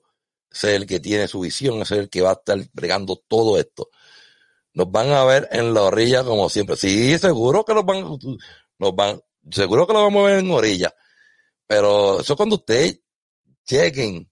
[0.51, 3.89] es el que tiene su visión, es el que va a estar bregando todo esto.
[4.73, 6.77] Nos van a ver en la orilla como siempre.
[6.77, 8.17] Sí, seguro que nos van,
[8.79, 9.19] nos van,
[9.49, 10.93] seguro que lo vamos a ver en orilla.
[11.67, 13.01] Pero eso cuando ustedes
[13.65, 14.29] chequen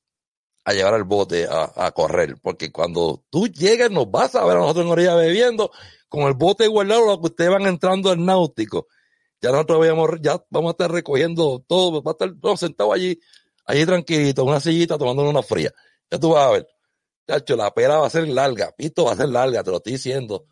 [0.65, 4.59] a llevar el bote a, correr, porque cuando tú llegues nos vas a ver a
[4.59, 5.71] nosotros en orilla bebiendo
[6.07, 8.87] con el bote guardado, lo que ustedes van entrando al náutico.
[9.41, 13.19] Ya nosotros vamos, ya vamos a estar recogiendo todo, va a estar todo sentado allí,
[13.65, 15.71] allí tranquilito, en una sillita tomando una fría.
[16.11, 16.67] Ya tú vas a ver.
[17.27, 19.93] Chacho, la pera va a ser larga, Pito va a ser larga, te lo estoy
[19.93, 20.45] diciendo.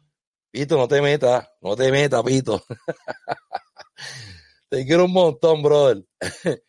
[0.51, 2.63] Pito, no te metas, no te metas, Pito.
[4.69, 6.03] te quiero un montón, brother.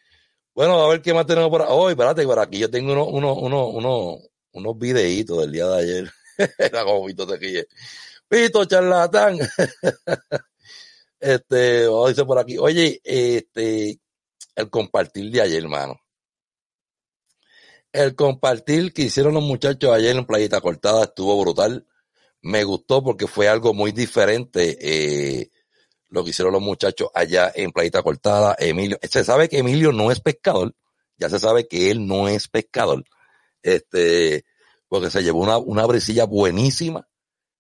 [0.59, 1.93] Bueno, a ver qué más tenemos por hoy.
[1.93, 4.19] espérate, por aquí yo tengo unos uno, uno, uno,
[4.51, 6.13] unos videitos del día de ayer.
[6.59, 7.69] Era como Pito te
[8.27, 9.39] Pito, charlatán.
[11.21, 14.01] este, dice por aquí, oye, este,
[14.57, 16.01] el compartir de ayer, hermano.
[17.93, 21.87] El compartir que hicieron los muchachos ayer en Playita Cortada estuvo brutal.
[22.43, 24.77] Me gustó porque fue algo muy diferente.
[24.81, 25.51] Eh,
[26.09, 28.57] lo que hicieron los muchachos allá en Playita Cortada.
[28.59, 30.75] Emilio, se sabe que Emilio no es pescador,
[31.17, 33.05] ya se sabe que él no es pescador,
[33.63, 34.45] este,
[34.89, 37.09] porque se llevó una, una brisilla buenísima,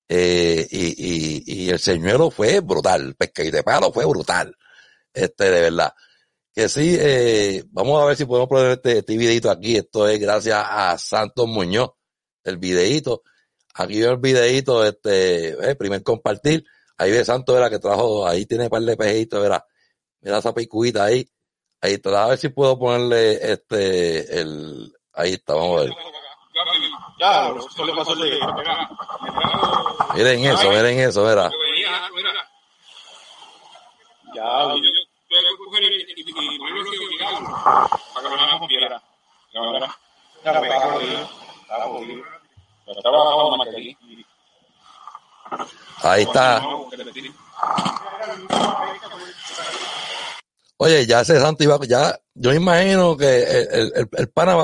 [0.08, 4.56] eh, y, y, y, el señuelo fue brutal, pesca y de palo fue brutal,
[5.12, 5.92] este, de verdad.
[6.54, 10.18] Que sí, eh, vamos a ver si podemos poner este, este videito aquí, esto es
[10.18, 11.90] gracias a Santos Muñoz,
[12.44, 13.22] el videito.
[13.74, 16.64] Aquí veo el videito, este, eh, primer compartir
[16.98, 19.64] Ahí ve Santo, era que trajo, ahí tiene un par de pejitos, verá.
[20.20, 21.28] Mira esa picuita ahí.
[21.80, 25.94] Ahí está, a ver si puedo ponerle este, el, ahí está, vamos a ver.
[27.20, 28.16] Ya, eso le pasó
[30.14, 31.50] Miren eso, miren eso, verá.
[34.34, 34.74] Ya,
[44.00, 44.07] y
[46.02, 46.62] Ahí está.
[50.80, 54.54] Oye, ya ese santo iba, ya, yo imagino que el, el, el- pana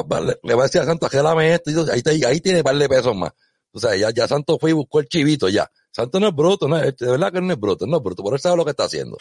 [0.45, 3.17] le va a decir a Santo, agélame esto, y ahí, ahí tiene par de pesos
[3.17, 3.33] más.
[3.73, 5.69] O sea, ya, ya Santo fue y buscó el chivito ya.
[5.91, 8.35] Santo no es bruto, no de verdad que no es bruto, no es bruto, por
[8.35, 9.17] eso sabe lo que está haciendo.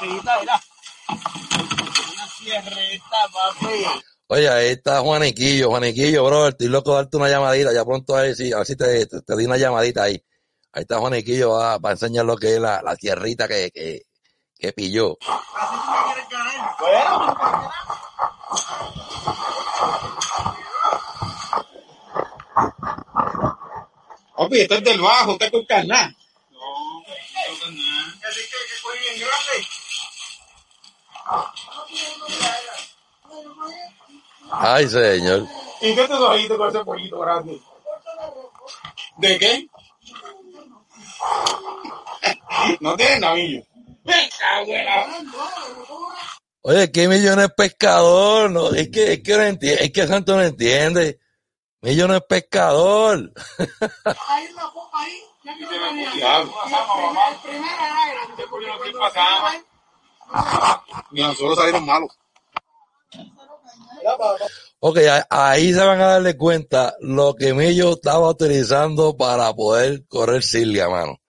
[0.00, 1.87] Una
[4.28, 8.22] Oye, ahí está Juaniquillo, Juaniquillo, bro, estoy loco de darte una llamadita, ya pronto a
[8.22, 10.22] ver si, a ver si te, te, te di una llamadita ahí.
[10.72, 14.02] Ahí está Juaniquillo, va, para enseñar lo que es la, la tierrita que, que,
[14.58, 15.16] que pilló.
[24.36, 26.16] Papi, esto es del bajo, está con carnal.
[34.50, 35.46] Ay, señor.
[35.80, 37.60] ¿Y qué te trajiste con ese pollito grande?
[39.18, 39.66] ¿De qué?
[42.80, 43.62] No tiene navillo.
[44.04, 44.28] Me
[44.84, 45.06] la-
[46.62, 50.06] Oye, que Millo no es pescador, no, es que, es que no entiende, es que
[50.06, 51.20] Santo no entiende.
[51.82, 53.32] Millo no es pescador.
[54.28, 55.20] Hay una copa ahí.
[55.44, 56.10] Ya que no venía.
[56.12, 56.52] Diablo.
[56.64, 58.18] El primer aire.
[61.12, 62.10] Y nosotros salieron malos.
[64.80, 64.98] Ok,
[65.28, 70.88] ahí se van a darle cuenta lo que Millo estaba utilizando para poder correr Silvia,
[70.88, 71.20] mano.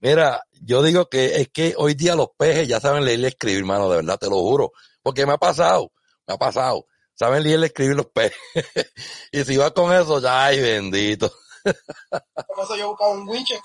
[0.00, 3.64] Mira, yo digo que es que hoy día los pejes ya saben leer y escribir,
[3.64, 4.72] mano, de verdad, te lo juro.
[5.02, 5.92] Porque me ha pasado,
[6.26, 6.86] me ha pasado.
[7.14, 8.38] Saben leer y escribir los pejes.
[9.32, 11.30] y si vas con eso, ya, ay, bendito.
[11.62, 13.60] Por eso yo buscaba un winche.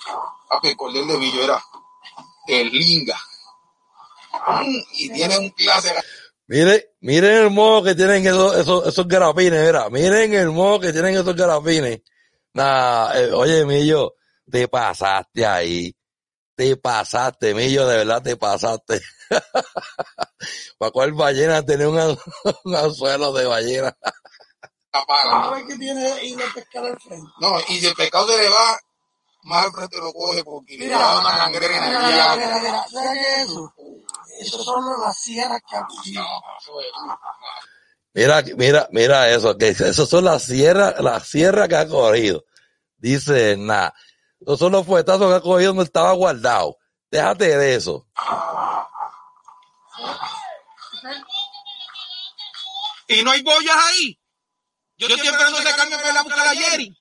[0.49, 1.64] Papi, el cordel de Millo era
[2.47, 3.18] el linga.
[4.93, 5.93] Y tiene un clase.
[6.47, 9.89] Miren, miren el modo que tienen esos, esos, esos garapines, mira.
[9.89, 12.01] Miren el modo que tienen esos garapines.
[12.53, 14.15] Nah, eh, oye, Millo,
[14.49, 15.95] te pasaste ahí.
[16.55, 19.01] Te pasaste, Millo, de verdad te pasaste.
[20.77, 22.17] ¿Para cuál ballena tener un, an-
[22.65, 23.97] un anzuelo de ballena?
[24.91, 25.43] apaga.
[25.45, 27.27] ¿Sabes qué tiene ir a pescar al frente?
[27.41, 28.79] No, y si el pescado se le va,
[29.43, 31.88] más al frente lo coge porque le Mira, da una mira, gangrena.
[31.88, 33.45] mira, mira, mira, mira, ¿sabes qué
[34.39, 34.57] es eso?
[34.57, 36.15] Eso son las sierras que aquí.
[38.13, 42.45] Mira, mira, mira eso, que esos son las sierras, las sierras que ha cogido.
[42.97, 43.89] Dice, nah,
[44.39, 46.77] esos son los fuetazos que ha cogido donde estaba guardado.
[47.11, 48.07] Déjate de eso.
[53.07, 54.19] Y no hay boyas ahí.
[54.97, 56.97] Yo, estoy esperando que cambie para ir a buscar a Jerry.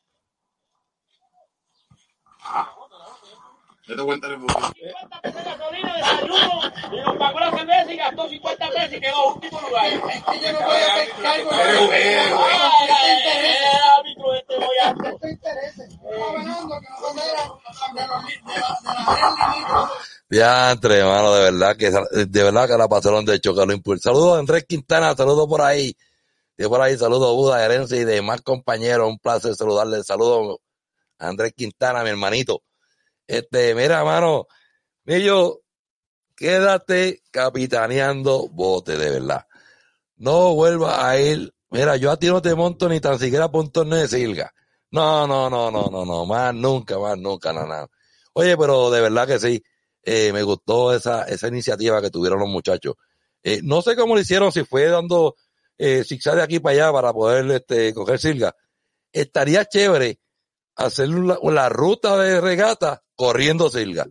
[3.86, 6.62] Yo te entrar en el 50 pesos de gasolina, desayuno,
[6.92, 7.50] y nos pagó la
[7.92, 9.86] y gastó 50 pesos y quedó último lugar.
[9.86, 10.94] Es que yo no voy a
[20.96, 21.76] éramos de de la- de de verdad
[22.26, 24.00] de verdad que la pasaron de choque, lo.
[24.00, 25.94] Saludos Andrés Quintana, saludos por ahí.
[26.56, 27.64] Y por ahí, saludos Buda,
[28.00, 29.08] y demás compañeros.
[29.08, 30.02] Un placer saludarle.
[30.02, 30.58] Saludos
[31.18, 32.62] Andrés Quintana, mi hermanito.
[33.26, 34.46] Este, mira, hermano,
[35.04, 35.60] Millo,
[36.34, 39.46] quédate capitaneando bote, de verdad.
[40.16, 41.54] No vuelvas a ir.
[41.70, 44.54] Mira, yo a ti no te monto ni tan siquiera por un torneo de silga.
[44.90, 47.88] No, no, no, no, no, no, más nunca, más nunca, nada, nada.
[48.32, 49.62] Oye, pero de verdad que sí,
[50.02, 52.94] eh, me gustó esa, esa iniciativa que tuvieron los muchachos.
[53.42, 55.36] Eh, no sé cómo lo hicieron, si fue dando
[55.76, 58.56] eh, zigzag de aquí para allá para poder este, coger silga.
[59.12, 60.20] Estaría chévere
[60.76, 64.06] hacer la, la ruta de regata corriendo silga.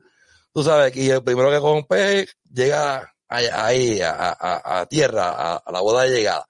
[0.54, 5.30] Tú sabes que el primero que coge un peje llega ahí, a, a- a tierra,
[5.30, 6.46] a, a la boda de llegada.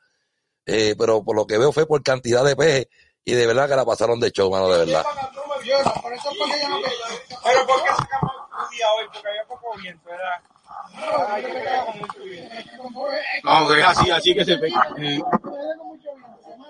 [0.65, 2.87] Eh, pero por lo que veo fue por cantidad de pejes
[3.25, 5.03] y de verdad que la pasaron de show, mano, de verdad.
[5.03, 5.43] No.
[7.43, 9.05] Pero ¿por qué sacamos un día hoy?
[9.11, 11.29] Porque había poco viento, ¿verdad?
[11.33, 12.55] Hay que pegar con mucho viento.
[13.43, 14.71] No, es así, así que se ve.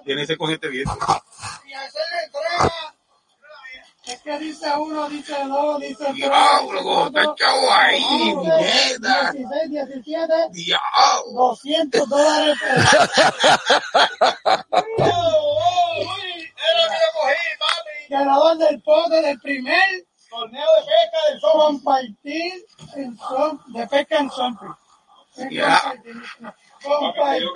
[0.06, 0.86] Tiene ese cogete bien.
[1.66, 2.96] Y hacer entrega.
[4.06, 6.16] Es que dice uno, dice dos, dice tres.
[6.16, 9.32] Diablo, como está el chavo ahí, mierda.
[9.32, 11.32] 16, 17, Diablo.
[11.32, 12.58] 200 dólares.
[18.10, 19.80] Ganador del pote del primer
[20.30, 24.66] torneo de pesca del compartir en Son- de pesca en Sonfi.
[25.51, 25.82] Ya.
[26.84, 27.49] Compartir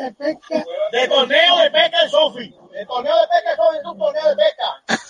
[0.00, 0.64] de pesca.
[0.92, 2.54] De torneo de pesca en Sofi.
[2.72, 4.82] De torneo de pesca en Sofi es un torneo de pesca.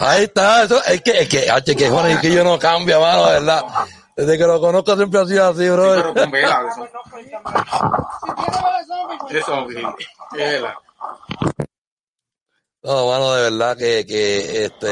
[0.00, 3.00] Ahí está, eso, es que, es que, H, que joder, es que yo no cambio,
[3.00, 3.64] mano, de verdad.
[4.16, 6.14] Desde que lo conozco siempre ha sido así, Pero bro.
[6.14, 6.88] con vela, eso.
[8.20, 9.96] Si tiene vela zombie, Eso,
[10.32, 10.78] vela.
[12.82, 14.88] No, mano, de verdad que, que, este,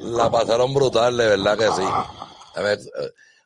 [0.00, 1.88] la pasaron brutal, de verdad que sí.
[2.54, 2.78] A ver,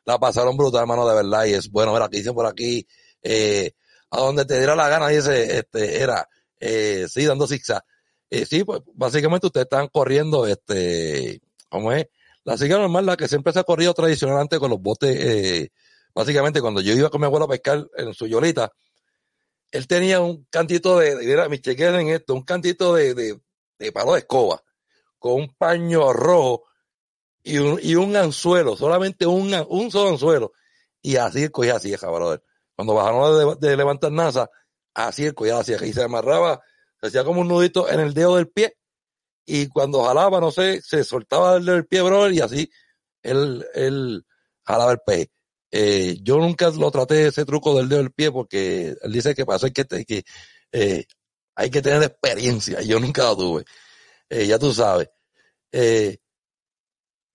[0.05, 2.87] la pasaron brutal, mano, de verdad, y es bueno, mira, aquí dice por aquí,
[3.21, 3.71] eh,
[4.11, 6.27] a donde te diera la gana, dice, este, era,
[6.59, 7.83] eh, sí, dando zigzag.
[8.33, 12.07] Eh, sí, pues, básicamente ustedes están corriendo, este, ¿cómo es?
[12.43, 15.69] La siga normal, la que siempre se ha corrido tradicional antes con los botes, eh,
[16.15, 18.71] básicamente cuando yo iba con mi abuelo a pescar en su yolita,
[19.69, 23.39] él tenía un cantito de, mira, mis cheques en esto, un cantito de, de,
[23.77, 24.63] de palo de escoba,
[25.19, 26.63] con un paño rojo
[27.43, 30.53] y un, y un anzuelo, solamente un, un solo anzuelo.
[31.03, 32.41] Y así cogía así, brother.
[32.75, 34.49] Cuando bajaron de, levantar NASA,
[34.95, 36.63] así él cogía así, y se amarraba,
[37.03, 38.77] se hacía como un nudito en el dedo del pie,
[39.45, 42.71] y cuando jalaba, no sé, se soltaba el dedo del pie, brother, y así
[43.23, 44.25] él, él
[44.65, 45.27] jalaba el pez.
[45.69, 49.45] Eh, yo nunca lo traté ese truco del dedo del pie porque él dice que
[49.45, 50.23] pasó que, te- que
[50.71, 51.05] eh,
[51.55, 52.81] hay que tener experiencia.
[52.81, 53.65] y Yo nunca lo tuve.
[54.29, 55.09] Eh, ya tú sabes.
[55.73, 56.19] Eh,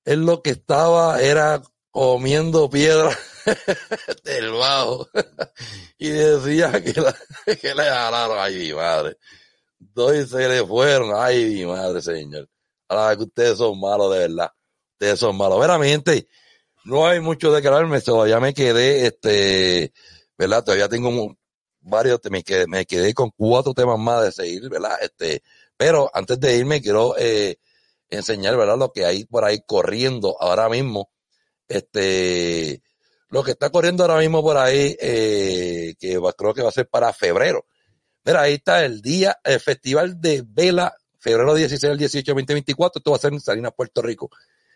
[0.06, 1.60] él lo que estaba era
[1.90, 3.10] comiendo piedra
[4.24, 5.08] del bajo
[5.98, 7.16] y decía que, la-
[7.60, 8.38] que le jalaron.
[8.38, 9.18] Ay, mi madre.
[9.78, 11.12] Dos y se le fueron.
[11.14, 12.48] Ay, mi madre, señor.
[12.88, 14.50] Ahora que ustedes son malos, de verdad.
[14.94, 15.64] Ustedes son malos.
[15.84, 16.28] Gente,
[16.84, 19.92] no hay mucho de que hablarme, todavía me quedé, este,
[20.36, 20.64] ¿verdad?
[20.64, 21.36] Todavía tengo
[21.80, 24.96] varios, me quedé, me quedé con cuatro temas más de seguir, ¿verdad?
[25.00, 25.42] Este,
[25.76, 27.58] pero antes de irme quiero eh,
[28.08, 28.78] enseñar, ¿verdad?
[28.78, 31.10] Lo que hay por ahí corriendo ahora mismo,
[31.68, 32.82] este,
[33.28, 36.88] lo que está corriendo ahora mismo por ahí, eh, que creo que va a ser
[36.88, 37.66] para febrero.
[38.28, 43.10] Mira, ahí está el día, el Festival de Vela, febrero 16 al 18, 2024, esto
[43.10, 44.28] va a ser en Salinas, Puerto Rico.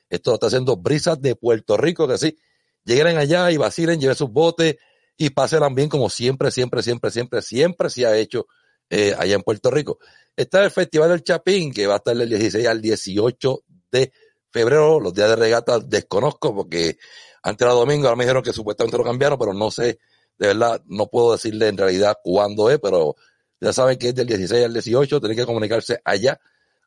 [0.08, 2.34] Esto está haciendo Brisas de Puerto Rico, que sí,
[2.82, 4.76] lleguen allá y vacilen, lleven sus botes
[5.18, 8.46] y pasen bien como siempre, siempre, siempre, siempre, siempre se ha hecho
[8.88, 9.98] eh, allá en Puerto Rico.
[10.34, 14.14] Está el Festival del Chapín, que va a estar del 16 al 18 de
[14.50, 16.96] febrero, los días de regata desconozco porque
[17.42, 19.98] antes era domingo, ahora me dijeron que supuestamente lo cambiaron, pero no sé,
[20.38, 23.14] de verdad, no puedo decirle en realidad cuándo es, pero
[23.62, 26.40] ya saben que es del 16 al 18, tienen que comunicarse allá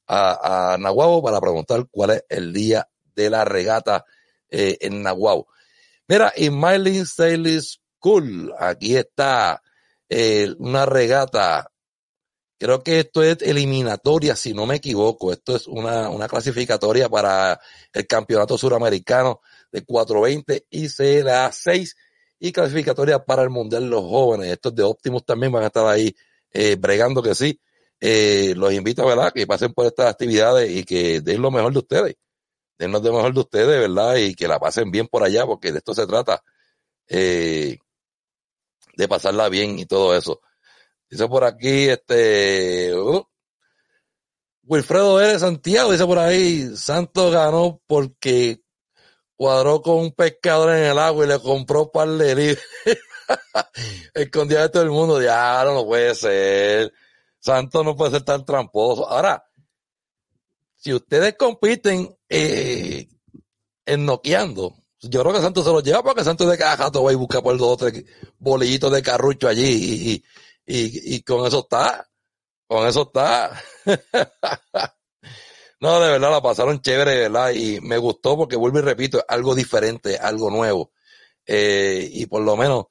[0.08, 4.04] a, a Nahuabo para preguntar cuál es el día de la regata
[4.50, 5.48] eh, en Nahuabo.
[6.08, 9.64] Mira, y Marlin Sailing School, aquí está
[10.10, 11.72] eh, una regata.
[12.58, 15.32] Creo que esto es eliminatoria, si no me equivoco.
[15.32, 17.60] Esto es una, una clasificatoria para
[17.94, 19.40] el campeonato suramericano
[19.72, 21.96] de 420 y CLA 6
[22.40, 24.52] y clasificatoria para el Mundial de los Jóvenes.
[24.52, 26.14] Estos de Optimus también van a estar ahí
[26.56, 27.60] eh, bregando que sí.
[27.99, 29.34] Eh, los invito, ¿verdad?
[29.34, 32.16] Que pasen por estas actividades y que den lo mejor de ustedes.
[32.78, 34.16] Denos lo mejor de ustedes, ¿verdad?
[34.16, 36.41] Y que la pasen bien por allá, porque de esto se trata.
[37.08, 37.78] Eh,
[38.95, 40.41] de pasarla bien y todo eso.
[41.10, 43.24] Dice por aquí, este, uh,
[44.64, 45.38] Wilfredo R.
[45.38, 48.62] Santiago, dice por ahí, Santos ganó porque
[49.36, 52.58] cuadró con un pescador en el agua y le compró par de.
[54.14, 56.94] Escondía de todo el mundo, ya no, no puede ser.
[57.40, 59.08] Santos no puede ser tan tramposo.
[59.08, 59.46] Ahora,
[60.76, 63.08] si ustedes compiten eh,
[63.86, 67.12] en noqueando, yo creo que Santos se lo lleva porque Santos de cada jato va
[67.12, 68.04] y busca por dos o tres
[68.38, 70.24] bolillitos de carrucho allí y,
[70.66, 72.08] y, y, con eso está.
[72.68, 73.62] Con eso está.
[75.80, 79.24] no, de verdad la pasaron chévere, de verdad, y me gustó porque vuelvo y repito,
[79.28, 80.92] algo diferente, algo nuevo.
[81.46, 82.86] Eh, y por lo menos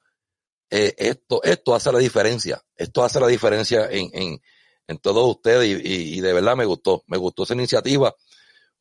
[0.69, 2.61] eh, esto, esto hace la diferencia.
[2.75, 4.41] Esto hace la diferencia en, en,
[4.87, 7.03] en todos ustedes y, y, y de verdad me gustó.
[7.07, 8.15] Me gustó esa iniciativa.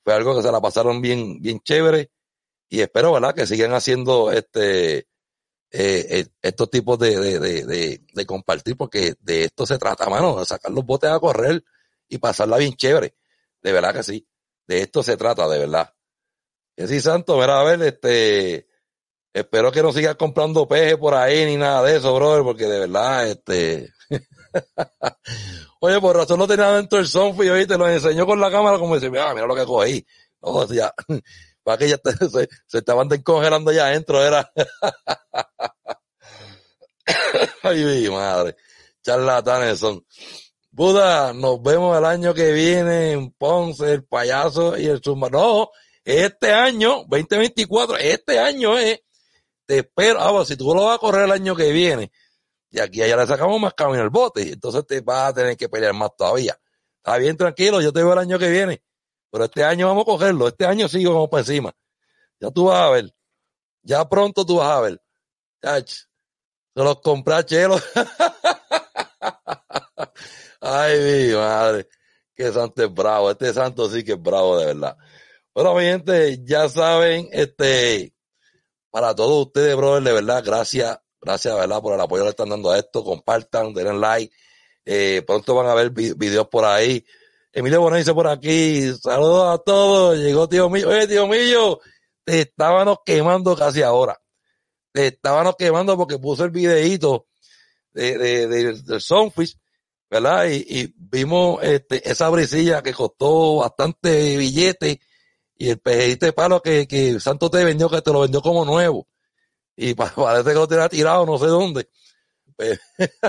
[0.03, 2.11] Fue algo que se la pasaron bien, bien chévere
[2.69, 3.35] y espero, ¿verdad?
[3.35, 5.07] Que sigan haciendo este, eh,
[5.71, 10.47] eh, estos tipos de, de, de, de, compartir porque de esto se trata, mano, de
[10.47, 11.65] sacar los botes a correr
[12.09, 13.15] y pasarla bien chévere.
[13.63, 14.27] De verdad que sí.
[14.67, 15.95] De esto se trata, de verdad.
[16.77, 18.67] Que sí, Santo, mira, a ver, este,
[19.35, 22.79] espero que no sigas comprando peje por ahí ni nada de eso, brother, porque de
[22.79, 23.93] verdad, este,
[25.81, 28.79] oye, por razón no tenía dentro el sonfi, oye, te lo enseñó con la cámara
[28.79, 30.07] como dice, mira, mira lo que cogí.
[30.41, 30.95] O sea,
[31.65, 31.99] para que ya
[32.67, 34.51] se, estaban descongelando ya adentro, era.
[37.63, 38.57] Ay, mi madre.
[39.03, 40.05] Charlatanes son.
[40.71, 45.31] Buda, nos vemos el año que viene en Ponce, el payaso y el zumba.
[45.31, 45.71] No,
[46.05, 49.01] este año, 2024, este año es.
[49.67, 52.13] Te espero, ah, pues, si tú lo vas a correr el año que viene,
[52.71, 55.69] y aquí allá le sacamos más camino al bote, entonces te vas a tener que
[55.69, 56.59] pelear más todavía.
[56.97, 58.83] Está bien, tranquilo, yo te veo el año que viene,
[59.31, 61.73] pero este año vamos a cogerlo, este año sí vamos para encima.
[62.41, 63.15] Ya tú vas a ver,
[63.83, 65.01] ya pronto tú vas a ver.
[65.63, 67.77] Chach, se los compré a Chelo.
[70.61, 71.89] Ay, mi madre,
[72.35, 74.97] qué santo es bravo, este santo sí que es bravo de verdad.
[75.55, 78.14] Bueno, mi gente, ya saben, este,
[78.95, 82.49] para todos ustedes, brother, de verdad, gracias, gracias, verdad, por el apoyo que le están
[82.49, 83.03] dando a esto.
[83.03, 84.33] Compartan, denle like.
[84.85, 87.05] Eh, pronto van a ver vi- videos por ahí.
[87.53, 90.17] Emilio Bono dice por aquí, saludos a todos.
[90.17, 90.89] Llegó tío mío.
[90.91, 91.81] Oye, tío mío,
[92.23, 94.17] te estábamos quemando casi ahora.
[94.93, 97.27] Te estábamos quemando porque puse el videíto
[97.93, 99.59] de, de, de- del Sunfish,
[100.09, 100.47] ¿verdad?
[100.47, 105.01] Y, y vimos este, esa brisilla que costó bastante billete
[105.59, 105.81] y el
[106.19, 109.07] de palo que, que Santo te vendió, que te lo vendió como nuevo.
[109.77, 111.89] Y pa- parece que lo tenía tirado no sé dónde.
[112.57, 112.81] Pues-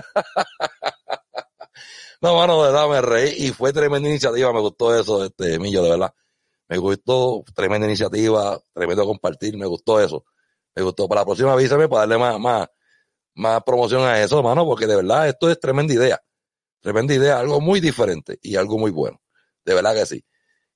[2.22, 5.84] no, mano, de verdad me reí y fue tremenda iniciativa, me gustó eso, este Millo,
[5.84, 6.14] de verdad.
[6.70, 10.26] Me gustó, tremenda iniciativa, tremendo compartir, me gustó eso.
[10.76, 11.08] Me gustó.
[11.10, 12.68] Para la próxima avísame para darle más, más,
[13.36, 16.20] más promoción a eso, mano, porque de verdad esto es tremenda idea.
[16.82, 19.22] Tremenda idea, algo muy diferente y algo muy bueno.
[19.66, 20.26] De verdad que sí.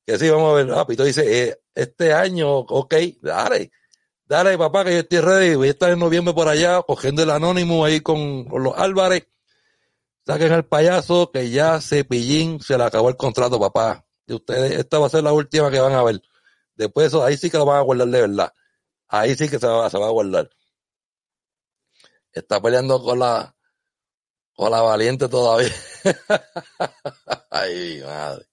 [0.09, 0.71] Que sí, vamos a ver.
[0.75, 3.71] Ah, Pito dice, eh, este año, ok, dale.
[4.25, 5.53] Dale, papá, que yo estoy ready.
[5.53, 9.27] Voy a estar en noviembre por allá, cogiendo el anónimo ahí con, los Álvarez.
[10.25, 14.03] Saquen al payaso, que ya Cepillín se le acabó el contrato, papá.
[14.25, 16.19] Y ustedes, esta va a ser la última que van a ver.
[16.73, 18.53] Después de eso, ahí sí que lo van a guardar de verdad.
[19.09, 20.49] Ahí sí que se va, se va a guardar.
[22.31, 23.55] Está peleando con la,
[24.55, 25.69] con la valiente todavía.
[27.51, 28.49] Ay, madre.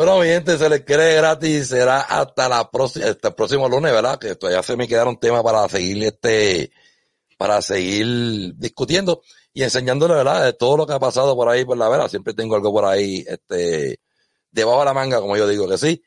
[0.00, 1.68] Bueno, mi gente, se les cree gratis.
[1.68, 4.18] Será hasta la próxima, hasta el próximo lunes, ¿verdad?
[4.18, 6.72] Que todavía se me quedaron temas para seguir este,
[7.36, 9.20] para seguir discutiendo
[9.52, 10.42] y enseñándole, ¿verdad?
[10.46, 12.08] De todo lo que ha pasado por ahí, por la vera.
[12.08, 14.00] Siempre tengo algo por ahí, este,
[14.50, 16.02] debajo de la manga, como yo digo que sí.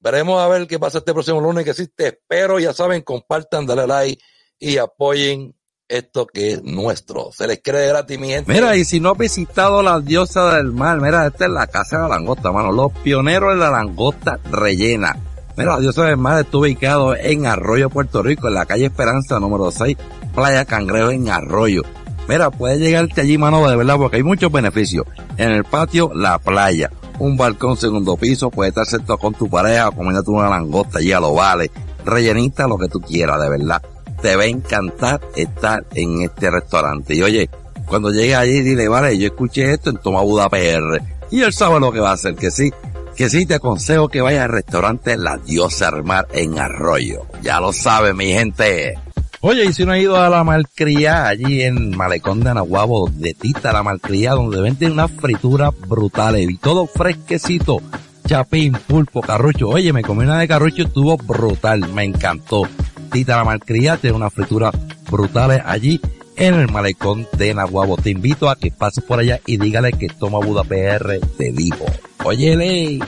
[0.00, 3.66] Veremos a ver qué pasa este próximo lunes, que sí, te espero, ya saben, compartan,
[3.66, 4.20] dale like
[4.58, 5.54] y apoyen
[5.88, 7.30] esto que es nuestro.
[7.32, 8.32] Se les cree gratis, mi.
[8.46, 11.96] Mira, y si no has visitado la diosa del mar, mira, esta es la casa
[11.96, 12.72] de la langosta, mano.
[12.72, 15.16] Los pioneros de la langosta rellena.
[15.56, 19.40] Mira, la diosa del mar está ubicado en Arroyo, Puerto Rico, en la calle Esperanza
[19.40, 19.96] número 6,
[20.34, 21.82] Playa Cangrejo en Arroyo.
[22.28, 25.06] Mira, puedes llegarte allí, mano, de verdad, porque hay muchos beneficios.
[25.36, 26.90] En el patio, la playa.
[27.18, 31.18] Un balcón segundo piso, puedes estar sentado con tu pareja, comiéndote una langosta allí a
[31.18, 31.70] lo vale.
[32.04, 33.82] Rellenita lo que tú quieras, de verdad.
[34.22, 37.14] Te va a encantar estar en este restaurante.
[37.14, 37.48] Y oye,
[37.86, 41.02] cuando llegue allí, dile, vale, yo escuché esto en Toma Buda PR.
[41.30, 42.72] Y él sabe lo que va a hacer, que sí.
[43.16, 47.26] Que sí, te aconsejo que vayas al restaurante La Diosa del Mar en Arroyo.
[47.42, 48.94] Ya lo sabe, mi gente.
[49.40, 53.34] Oye, y si no ha ido a la malcría allí en Malecón de Anahuabo, de
[53.34, 57.80] Tita la malcría, donde venden unas frituras brutales y todo fresquecito.
[58.26, 59.68] Chapín, pulpo, carrucho.
[59.68, 62.68] Oye, me comí una de carrucho, estuvo brutal, me encantó.
[63.10, 64.74] Tita la malcría tiene unas frituras
[65.10, 66.00] brutales allí
[66.36, 67.96] en el Malecón de Nahuabo.
[67.96, 71.84] Te invito a que pases por allá y dígale que Toma Buda PR te dijo.
[72.24, 73.00] Óyele.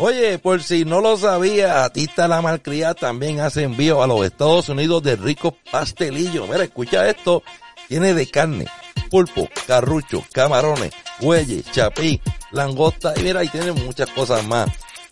[0.00, 4.68] Oye, por si no lo sabía, Tita la Malcría también hace envío a los Estados
[4.68, 6.48] Unidos de ricos pastelillos.
[6.48, 7.42] Mira, escucha esto.
[7.88, 8.66] Tiene de carne,
[9.10, 12.20] pulpo, carrucho, camarones, bueyes, chapín,
[12.52, 14.68] langosta y mira, y tiene muchas cosas más.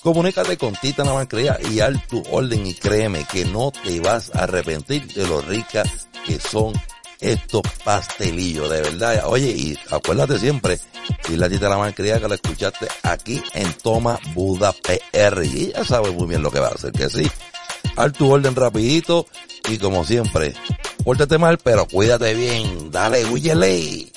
[0.07, 4.33] Comunícate con Tita la Malcría y haz tu orden y créeme que no te vas
[4.33, 6.72] a arrepentir de lo ricas que son
[7.18, 9.24] estos pastelillos, de verdad.
[9.26, 10.78] Oye, y acuérdate siempre,
[11.28, 15.45] y la tita malcriada que la escuchaste aquí en Toma Buda PR.
[15.45, 17.28] Y ella sabe muy bien lo que va a hacer, que sí.
[17.96, 19.26] Haz tu orden rapidito
[19.68, 20.54] y como siempre,
[21.03, 22.92] pórtate mal, pero cuídate bien.
[22.92, 24.12] Dale, huyele.